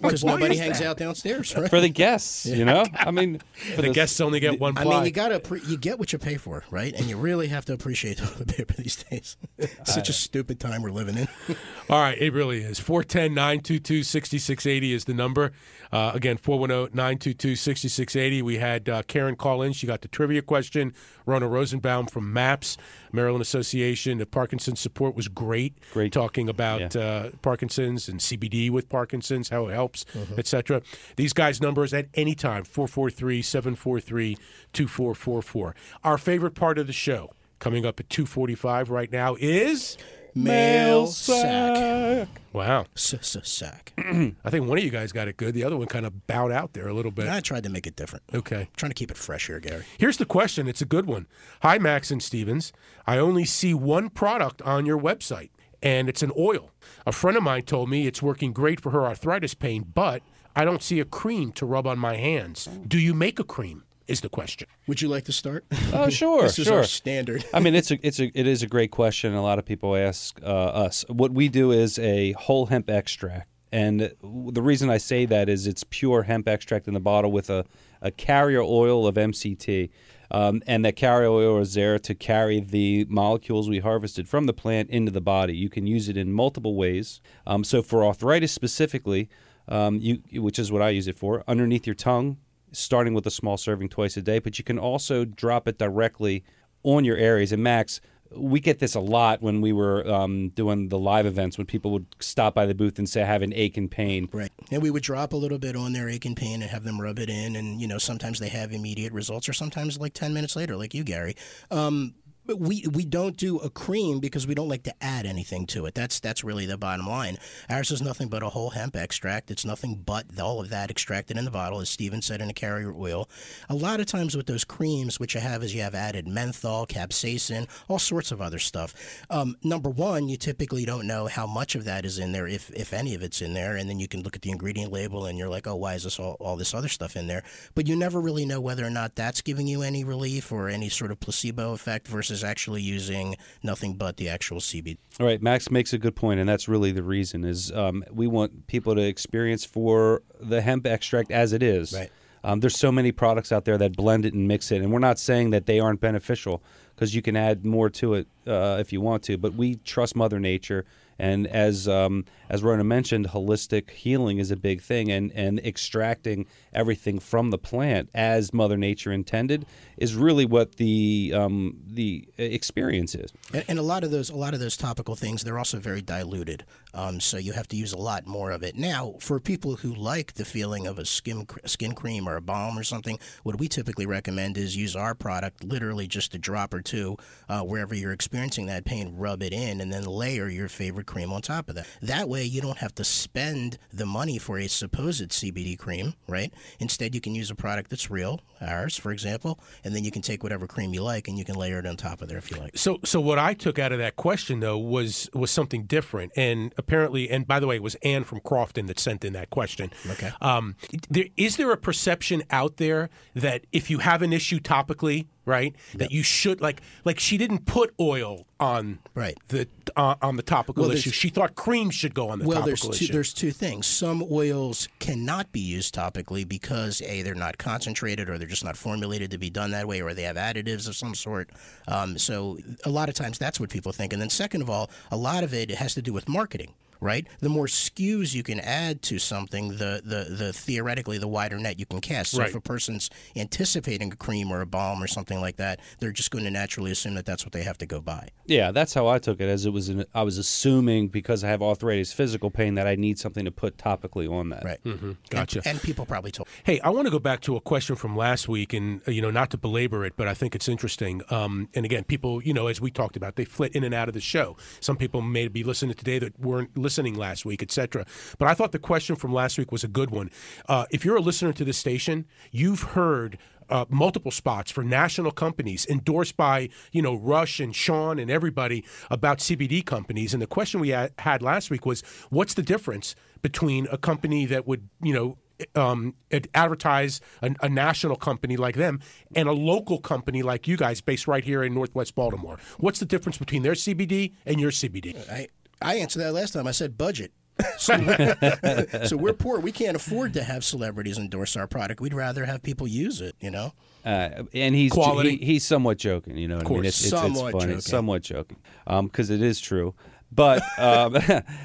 [0.00, 0.86] Because why nobody hangs that?
[0.88, 1.68] out downstairs, right?
[1.68, 2.84] For the guests, you know?
[3.18, 3.40] I mean,
[3.74, 4.96] for The guests only get one I ply.
[4.96, 6.94] mean, you gotta appre- you get what you pay for, right?
[6.94, 9.36] And you really have to appreciate toilet paper these days.
[9.84, 11.28] Such a stupid time we're living in.
[11.90, 12.78] All right, it really is.
[12.78, 15.52] 410 922 6680 is the number.
[15.92, 18.42] Uh, again, 410 922 6680.
[18.42, 19.72] We had uh, Karen call in.
[19.72, 20.94] She got the trivia question.
[21.26, 22.76] Rona Rosenbaum from MAPS,
[23.12, 24.18] Maryland Association.
[24.18, 25.74] The Parkinson's support was great.
[25.92, 26.12] Great.
[26.12, 30.04] Talking about uh, Parkinson's and CBD with Parkinson's, how it helps,
[30.36, 30.82] etc.
[31.16, 32.64] These guys' numbers at any time
[33.00, 34.36] 443 743
[34.74, 35.74] 2444.
[36.04, 37.30] Our favorite part of the show.
[37.58, 39.96] Coming up at 2:45 right now is
[40.34, 42.28] Mail sack.
[42.52, 42.84] wow.
[42.94, 43.92] Sack.
[43.98, 45.54] I think one of you guys got it good.
[45.54, 47.28] The other one kind of bowed out there a little bit.
[47.28, 48.22] I tried to make it different.
[48.34, 48.68] Okay.
[48.76, 49.84] trying to keep it fresh here, Gary.
[49.98, 50.68] Here's the question.
[50.68, 51.26] It's a good one.
[51.62, 52.72] Hi, Max and Stevens.
[53.06, 55.50] I only see one product on your website,
[55.82, 56.70] and it's an oil.
[57.06, 60.22] A friend of mine told me it's working great for her arthritis pain, but
[60.54, 62.68] I don't see a cream to rub on my hands.
[62.86, 63.84] Do you make a cream?
[64.06, 64.66] Is the question.
[64.88, 65.64] Would you like to start?
[65.92, 66.78] Oh, sure, this is sure.
[66.78, 67.44] our standard.
[67.54, 69.34] I mean, it's a, it's a, it is a great question.
[69.34, 71.04] A lot of people ask uh, us.
[71.06, 75.68] What we do is a whole hemp extract, and the reason I say that is
[75.68, 77.64] it's pure hemp extract in the bottle with a,
[78.02, 79.90] a carrier oil of MCT,
[80.32, 84.52] um, and that carrier oil is there to carry the molecules we harvested from the
[84.52, 85.56] plant into the body.
[85.56, 87.20] You can use it in multiple ways.
[87.46, 89.28] Um, so for arthritis specifically,
[89.70, 92.38] um, you which is what I use it for, underneath your tongue
[92.72, 96.44] starting with a small serving twice a day, but you can also drop it directly
[96.82, 97.52] on your areas.
[97.52, 98.00] And Max,
[98.34, 101.90] we get this a lot when we were um, doing the live events when people
[101.90, 104.28] would stop by the booth and say, I have an ache and pain.
[104.32, 104.52] Right.
[104.70, 107.00] And we would drop a little bit on their ache and pain and have them
[107.00, 107.56] rub it in.
[107.56, 110.94] And, you know, sometimes they have immediate results or sometimes like 10 minutes later, like
[110.94, 111.34] you, Gary.
[111.72, 112.14] Um,
[112.46, 115.94] we, we don't do a cream because we don't like to add anything to it.
[115.94, 117.38] That's that's really the bottom line.
[117.68, 119.50] Ours is nothing but a whole hemp extract.
[119.50, 122.54] It's nothing but all of that extracted in the bottle, as Steven said, in a
[122.54, 123.28] carrier oil.
[123.68, 126.86] A lot of times with those creams, what you have is you have added menthol,
[126.86, 128.94] capsaicin, all sorts of other stuff.
[129.28, 132.70] Um, number one, you typically don't know how much of that is in there, if
[132.70, 135.26] if any of it's in there, and then you can look at the ingredient label
[135.26, 137.42] and you're like, oh, why is this all, all this other stuff in there?
[137.74, 140.88] But you never really know whether or not that's giving you any relief or any
[140.88, 144.98] sort of placebo effect versus actually using nothing but the actual CBD.
[145.18, 148.26] All right, Max makes a good point, and that's really the reason is um, we
[148.26, 151.92] want people to experience for the hemp extract as it is.
[151.92, 152.10] Right.
[152.42, 154.98] Um, there's so many products out there that blend it and mix it, and we're
[154.98, 156.62] not saying that they aren't beneficial
[156.94, 159.36] because you can add more to it uh, if you want to.
[159.36, 160.84] But we trust Mother Nature,
[161.18, 166.46] and as um, as Rona mentioned, holistic healing is a big thing, and and extracting
[166.72, 169.66] everything from the plant as Mother Nature intended
[170.00, 173.30] is really what the um, the experience is.
[173.52, 176.00] And, and a lot of those, a lot of those topical things, they're also very
[176.00, 176.64] diluted.
[176.94, 178.76] Um, so you have to use a lot more of it.
[178.76, 182.78] Now, for people who like the feeling of a skin skin cream or a balm
[182.78, 186.80] or something, what we typically recommend is use our product, literally just a drop or
[186.80, 187.16] two,
[187.48, 189.14] uh, wherever you're experiencing that pain.
[189.16, 191.86] Rub it in, and then layer your favorite cream on top of that.
[192.00, 196.52] That way, you don't have to spend the money for a supposed CBD cream, right?
[196.78, 199.60] Instead, you can use a product that's real, ours, for example,
[199.90, 201.96] and then you can take whatever cream you like and you can layer it on
[201.96, 202.78] top of there if you like.
[202.78, 206.72] So, so what I took out of that question though was was something different, and
[206.78, 209.90] apparently, and by the way, it was Anne from Crofton that sent in that question.
[210.08, 210.30] Okay.
[210.40, 210.76] Um,
[211.08, 215.74] there, is there a perception out there that if you have an issue topically, right,
[215.94, 219.36] that you should like like she didn't put oil on Right.
[219.48, 219.66] the
[219.96, 221.10] uh, on the topical Well, issue.
[221.10, 222.58] She thought cream should go on the topical issue.
[222.58, 223.12] well, there's two, issue.
[223.12, 223.86] there's two things.
[223.86, 228.76] Some oils cannot be used topically because a they're not concentrated or they're just not
[228.76, 231.50] formulated to be done that way, or they have additives of some sort.
[231.88, 234.12] Um, so a lot of times that's what people think.
[234.12, 236.74] And then second of all, a lot of it has to do with marketing.
[237.00, 241.58] Right, the more SKUs you can add to something, the the, the theoretically the wider
[241.58, 242.32] net you can cast.
[242.32, 242.48] So Right.
[242.48, 246.30] if a person's anticipating a cream or a balm or something like that, they're just
[246.30, 248.28] going to naturally assume that that's what they have to go buy.
[248.46, 249.48] Yeah, that's how I took it.
[249.48, 252.96] As it was, an, I was assuming because I have arthritis, physical pain, that I
[252.96, 254.64] need something to put topically on that.
[254.64, 254.84] Right.
[254.84, 255.12] Mm-hmm.
[255.30, 255.58] Gotcha.
[255.60, 256.48] And, and people probably told.
[256.64, 259.22] Hey, I want to go back to a question from last week, and uh, you
[259.22, 261.22] know, not to belabor it, but I think it's interesting.
[261.30, 264.08] Um, and again, people, you know, as we talked about, they flit in and out
[264.08, 264.56] of the show.
[264.80, 268.04] Some people may be listening today that weren't listening last week, etc.
[268.38, 270.30] But I thought the question from last week was a good one.
[270.68, 273.38] Uh, if you're a listener to this station, you've heard.
[273.68, 278.84] Uh, multiple spots for national companies endorsed by you know Rush and Sean and everybody
[279.12, 280.34] about CBD companies.
[280.34, 284.44] And the question we had, had last week was, what's the difference between a company
[284.46, 285.38] that would you know
[285.74, 286.14] um,
[286.54, 289.00] advertise a, a national company like them
[289.34, 292.58] and a local company like you guys based right here in Northwest Baltimore?
[292.78, 295.16] What's the difference between their CBD and your CBD?
[295.30, 295.48] I,
[295.82, 296.66] I answered that last time.
[296.66, 297.32] I said budget.
[297.78, 299.60] so, we're, so we're poor.
[299.60, 302.00] We can't afford to have celebrities endorse our product.
[302.00, 303.36] We'd rather have people use it.
[303.40, 303.72] You know.
[304.04, 305.36] Uh, and he's Quality.
[305.36, 306.56] He, he's somewhat joking, you know.
[306.56, 306.86] What I mean, course.
[306.86, 307.64] it's, it's, it's Somewhat funny.
[307.66, 307.80] joking.
[307.80, 308.56] Somewhat joking,
[308.86, 309.94] because it is true.
[310.32, 311.16] But um,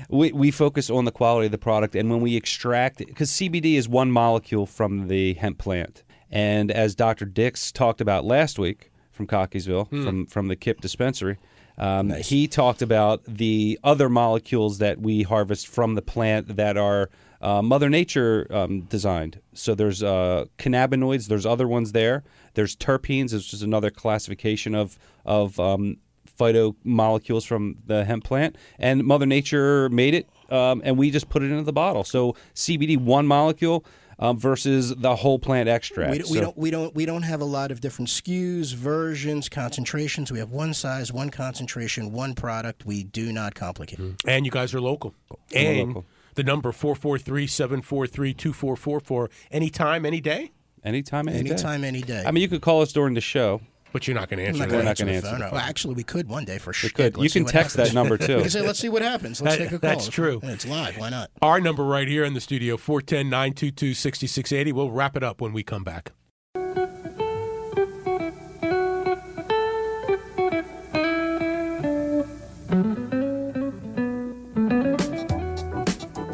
[0.09, 3.75] we we focus on the quality of the product, and when we extract, because CBD
[3.75, 7.25] is one molecule from the hemp plant, and as Dr.
[7.25, 11.37] Dix talked about last week from Cockeysville, from from the Kip dispensary.
[11.77, 17.09] Um, He talked about the other molecules that we harvest from the plant that are
[17.41, 19.39] uh, Mother Nature um, designed.
[19.53, 21.27] So there's uh, cannabinoids.
[21.27, 22.23] There's other ones there.
[22.53, 25.97] There's terpenes, which is another classification of of um,
[26.39, 28.57] phytomolecules from the hemp plant.
[28.79, 32.03] And Mother Nature made it, um, and we just put it into the bottle.
[32.03, 33.85] So CBD, one molecule.
[34.17, 36.11] Um, versus the whole plant extract.
[36.11, 39.49] We, we So- don't we don't we don't have a lot of different SKUs, versions,
[39.49, 40.31] concentrations.
[40.31, 42.85] We have one size, one concentration, one product.
[42.85, 43.99] We do not complicate.
[44.25, 45.13] And you guys are local.
[45.29, 46.05] We're and local.
[46.35, 50.51] the number 443-743-2444 anytime, any day?
[50.83, 51.49] anytime, any day.
[51.49, 52.23] Anytime, any day.
[52.25, 53.59] I mean, you could call us during the show.
[53.95, 54.71] But you're not going to I'm answer not that.
[54.73, 55.39] going to not answer gonna the answer phone.
[55.39, 55.49] No.
[55.53, 56.89] Well, actually, we could one day for sure.
[56.89, 57.15] We could.
[57.15, 58.35] You can text that number too.
[58.35, 59.41] We can say, let's see what happens.
[59.41, 59.89] Let's That- take a call.
[59.89, 60.41] that's true.
[60.43, 60.97] Yeah, It's live.
[60.97, 61.31] Why not?
[61.41, 64.73] Our number right here in the studio, 410-922-6680.
[64.73, 66.11] We'll wrap it up when we come back.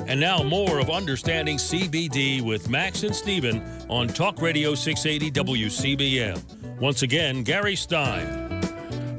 [0.08, 6.61] And now more of Understanding CBD with Max and Steven on Talk Radio 680 WCBM.
[6.82, 8.50] Once again, Gary Stein.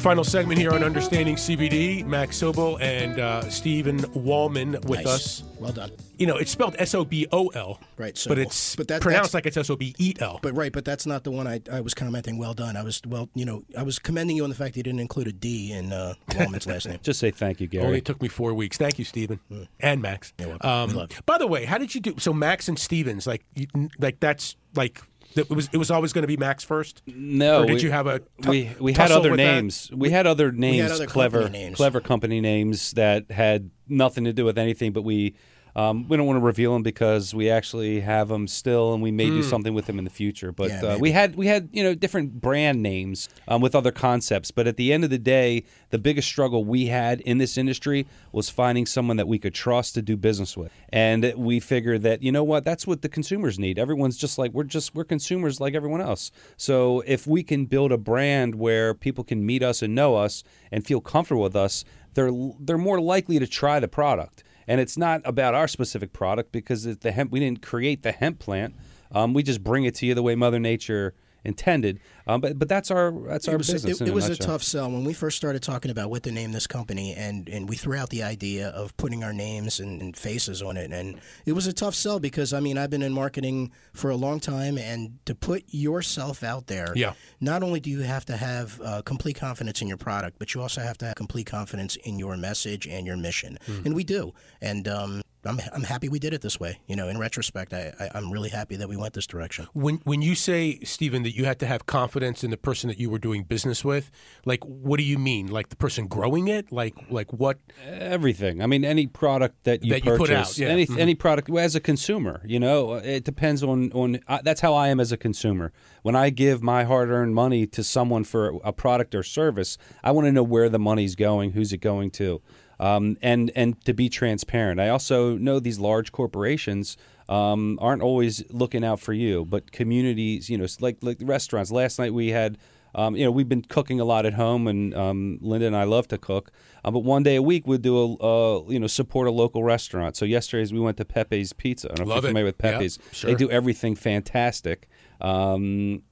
[0.00, 2.04] Final segment here on Understanding CBD.
[2.04, 5.06] Max Sobel and uh, Stephen Wallman with Nice.
[5.06, 5.42] us.
[5.60, 5.92] Well done.
[6.18, 7.78] You know, it's spelled S O B O L.
[7.96, 10.40] Right, so- but it's but that- pronounced that's- like it's S O B E L.
[10.42, 12.36] But right, but that's not the one I, I was commenting.
[12.36, 12.76] Well done.
[12.76, 14.98] I was well, you know, I was commending you on the fact that you didn't
[14.98, 16.98] include a D in uh, Wallman's last name.
[17.04, 17.84] Just say thank you, Gary.
[17.86, 18.76] Only took me four weeks.
[18.76, 19.38] Thank you, Stephen
[19.78, 20.32] and Max.
[20.40, 20.88] You're welcome.
[20.88, 21.18] We love you.
[21.26, 22.14] by the way, how did you do?
[22.18, 23.68] So Max and Stevens, like, you,
[24.00, 25.00] like that's like
[25.34, 25.68] that it was.
[25.72, 27.02] It was always going to be Max first.
[27.06, 29.90] No, or did we- you have a we we had other names.
[29.92, 31.76] We had other names, other clever, company names.
[31.76, 34.92] clever company names that had nothing to do with anything.
[34.92, 35.34] But we
[35.74, 39.10] um, we don't want to reveal them because we actually have them still, and we
[39.10, 39.34] may Hmm.
[39.36, 40.52] do something with them in the future.
[40.52, 43.90] But Yeah, uh, we had we had you know different brand names um, with other
[43.92, 44.50] concepts.
[44.50, 48.06] But at the end of the day, the biggest struggle we had in this industry
[48.32, 50.70] was finding someone that we could trust to do business with.
[50.90, 53.78] And we figured that you know what, that's what the consumers need.
[53.78, 56.30] Everyone's just like we're just we're consumers like everyone else.
[56.56, 60.44] So if we can build a brand where people can meet us and know us
[60.70, 64.44] and feel comfortable with us, they're they're more likely to try the product.
[64.72, 68.38] And it's not about our specific product because the hemp we didn't create the hemp
[68.38, 68.74] plant.
[69.10, 71.14] Um, we just bring it to you the way Mother Nature
[71.44, 72.00] intended.
[72.26, 74.00] Um, but but that's our that's our it was, business.
[74.00, 76.52] It, it was a tough sell when we first started talking about what to name
[76.52, 80.16] this company, and, and we threw out the idea of putting our names and, and
[80.16, 83.12] faces on it, and it was a tough sell because I mean I've been in
[83.12, 87.14] marketing for a long time, and to put yourself out there, Yeah.
[87.40, 90.60] Not only do you have to have uh, complete confidence in your product, but you
[90.62, 94.32] also have to have complete confidence in your message and your mission, and we do,
[94.60, 94.86] and.
[94.86, 96.78] Um, I'm, I'm happy we did it this way.
[96.86, 99.66] You know, in retrospect, I, I, I'm really happy that we went this direction.
[99.72, 102.98] When when you say Stephen that you had to have confidence in the person that
[102.98, 104.10] you were doing business with,
[104.44, 105.48] like what do you mean?
[105.48, 106.70] Like the person growing it?
[106.70, 107.58] Like like what?
[107.84, 108.62] everything.
[108.62, 110.68] I mean, any product that you That you purchase, put out, yeah.
[110.68, 110.98] any Mhm.
[110.98, 114.20] any product as a consumer, you know, it depends on on.
[114.28, 115.72] Uh, that's how I am as a consumer.
[116.02, 120.26] When I give my hard-earned money to someone for a product or service, I want
[120.26, 122.40] to know where the money's going, who's it going to,
[122.82, 124.80] um, and and to be transparent.
[124.80, 126.96] I also know these large corporations.
[127.28, 131.70] Um, aren't always looking out for you, but communities, you know, like like restaurants.
[131.70, 132.58] Last night we had
[132.94, 135.84] um, you know, we've been cooking a lot at home, and um, Linda and I
[135.84, 136.50] love to cook.
[136.84, 139.62] Uh, but one day a week, we'll do a, uh, you know, support a local
[139.64, 140.14] restaurant.
[140.16, 141.90] So yesterday's we went to Pepe's Pizza.
[141.90, 142.32] I don't know Love if you're it.
[142.32, 142.98] familiar with Yeah, Pepe's.
[143.12, 143.30] sure.
[143.30, 144.88] They do everything fantastic.
[145.22, 146.02] Um,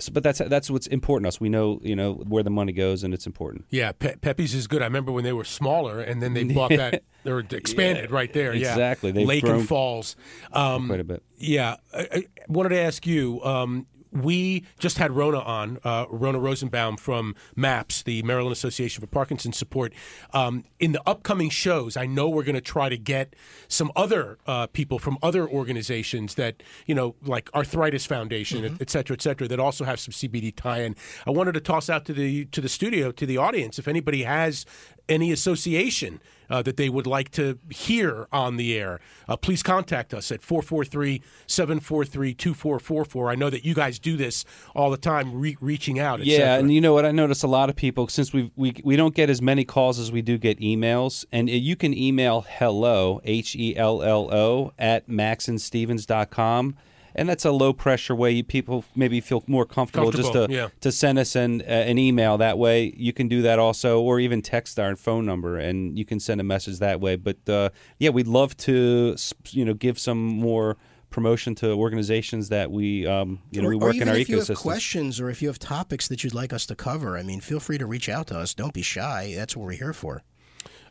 [0.00, 1.40] so, but that's that's what's important to us.
[1.40, 3.64] We know, you know, where the money goes, and it's important.
[3.70, 4.82] Yeah, Pe- Pepe's is good.
[4.82, 8.54] I remember when they were smaller, and then they bought that or expanded right there.
[8.54, 9.12] Yeah, exactly.
[9.12, 10.16] They've Lake and Falls.
[10.52, 11.22] Um, Quite a bit.
[11.36, 13.42] Yeah, I, I wanted to ask you.
[13.44, 19.06] Um, we just had Rona on, uh, Rona Rosenbaum from MAPS, the Maryland Association for
[19.06, 19.92] Parkinson's Support.
[20.32, 23.34] Um, in the upcoming shows, I know we're going to try to get
[23.68, 28.76] some other uh, people from other organizations that, you know, like Arthritis Foundation, Mm-hmm.
[28.80, 30.96] et cetera, et cetera, that also have some CBD tie-in.
[31.26, 34.24] I wanted to toss out to the to the studio, to the audience, if anybody
[34.24, 34.66] has
[35.08, 40.12] any association uh, that they would like to hear on the air, uh, please contact
[40.12, 43.30] us at 443 743 2444.
[43.30, 44.44] I know that you guys do this
[44.74, 46.24] all the time, re- reaching out.
[46.24, 47.06] Yeah, and you know what?
[47.06, 49.98] I notice a lot of people since we we we don't get as many calls
[49.98, 54.72] as we do get emails, and you can email hello h e l l o
[54.78, 56.76] at maxandstevens.com.
[57.14, 60.68] And that's a low pressure way you people maybe feel more comfortable, just to yeah.
[60.80, 62.94] to send us an uh, an email that way.
[62.96, 66.40] You can do that also, or even text our phone number, and you can send
[66.40, 67.16] a message that way.
[67.16, 69.16] But uh, yeah, we'd love to
[69.50, 70.76] you know give some more
[71.10, 74.20] promotion to organizations that we um, you know or, we or work even in our
[74.20, 77.18] if you have questions or if you have topics that you'd like us to cover,
[77.18, 78.54] I mean, feel free to reach out to us.
[78.54, 79.34] Don't be shy.
[79.36, 80.22] That's what we're here for.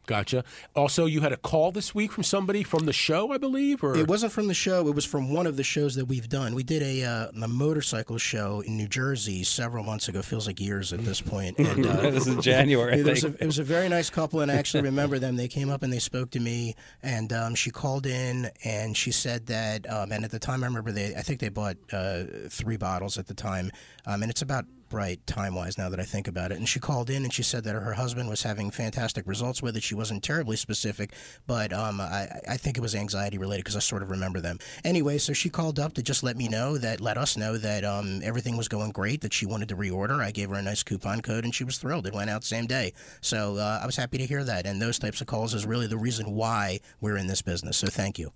[0.06, 0.44] Gotcha.
[0.76, 3.96] Also, you had a call this week from somebody from the show, I believe, or
[3.96, 4.86] It wasn't from the show.
[4.86, 6.54] It was from one of the shows that we've done.
[6.54, 10.20] We did a, uh, a motorcycle show in New Jersey several months ago.
[10.20, 11.58] Feels like years at this point.
[11.58, 12.92] And, uh, this is January.
[12.92, 15.36] I it, was a, it was a very nice couple, and I actually remember them.
[15.36, 19.10] They came up and they spoke to me, and um, she called in and she
[19.10, 19.90] said that.
[19.90, 21.14] Um, and at the time, I remember they.
[21.14, 23.70] I think they bought uh, three bottles at the time,
[24.06, 24.64] um, and it's about
[24.94, 26.58] right time wise now that I think about it.
[26.58, 29.76] And she called in and she said that her husband was having fantastic results with
[29.76, 29.82] it.
[29.82, 31.12] She wasn't terribly specific,
[31.46, 34.58] but um, I, I think it was anxiety related because I sort of remember them.
[34.84, 37.84] Anyway, so she called up to just let me know that, let us know that
[37.84, 40.20] um, everything was going great, that she wanted to reorder.
[40.20, 42.06] I gave her a nice coupon code and she was thrilled.
[42.06, 42.92] It went out same day.
[43.20, 44.66] So uh, I was happy to hear that.
[44.66, 47.76] And those types of calls is really the reason why we're in this business.
[47.76, 48.32] So thank you.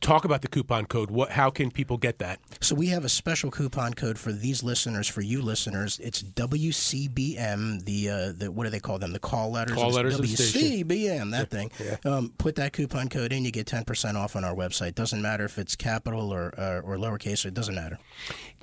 [0.00, 1.10] Talk about the coupon code.
[1.10, 1.32] What?
[1.32, 2.38] How can people get that?
[2.60, 5.81] So we have a special coupon code for these listeners, for you listeners.
[5.84, 7.84] It's WCBM.
[7.84, 9.12] The uh, the what do they call them?
[9.12, 9.76] The call letters.
[9.76, 10.18] Call letters.
[10.20, 11.30] WCBM.
[11.30, 11.70] That thing.
[12.04, 13.44] Um, put that coupon code in.
[13.44, 14.94] You get ten percent off on our website.
[14.94, 17.44] Doesn't matter if it's capital or uh, or lowercase.
[17.44, 17.98] It doesn't matter.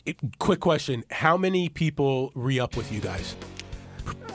[0.06, 3.36] It, quick question: How many people re up with you guys?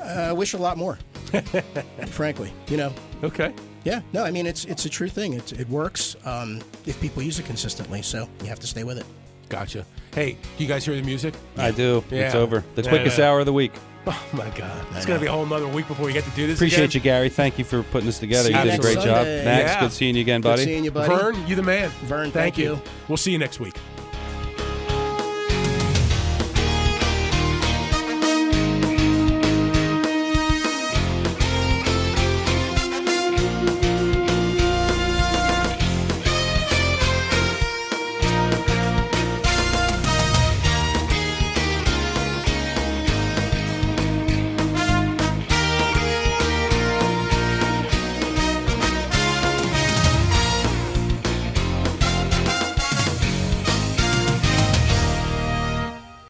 [0.04, 0.98] I wish a lot more.
[2.08, 2.92] frankly, you know.
[3.22, 3.52] Okay.
[3.84, 5.34] Yeah, no, I mean it's it's a true thing.
[5.34, 8.02] It, it works um, if people use it consistently.
[8.02, 9.06] So you have to stay with it.
[9.48, 9.84] Gotcha.
[10.14, 11.34] Hey, do you guys hear the music?
[11.56, 12.04] I do.
[12.10, 12.26] Yeah.
[12.26, 12.62] It's over.
[12.76, 13.28] The Yeah, quickest yeah.
[13.30, 13.72] hour of the week.
[14.06, 14.86] Oh my God!
[14.92, 16.56] It's gonna be a whole another week before we get to do this.
[16.58, 16.90] Appreciate again.
[16.92, 17.28] you, Gary.
[17.30, 18.48] Thank you for putting this together.
[18.48, 19.24] See You you did a next great job.
[19.26, 19.80] Max, Yeah.
[19.80, 20.56] good seeing you again, buddy.
[20.56, 20.72] Good buddy.
[20.72, 21.14] seeing you, buddy.
[21.14, 21.88] Vern, you the man.
[22.04, 22.80] Vern, thank you.
[23.08, 23.76] We'll see you next week.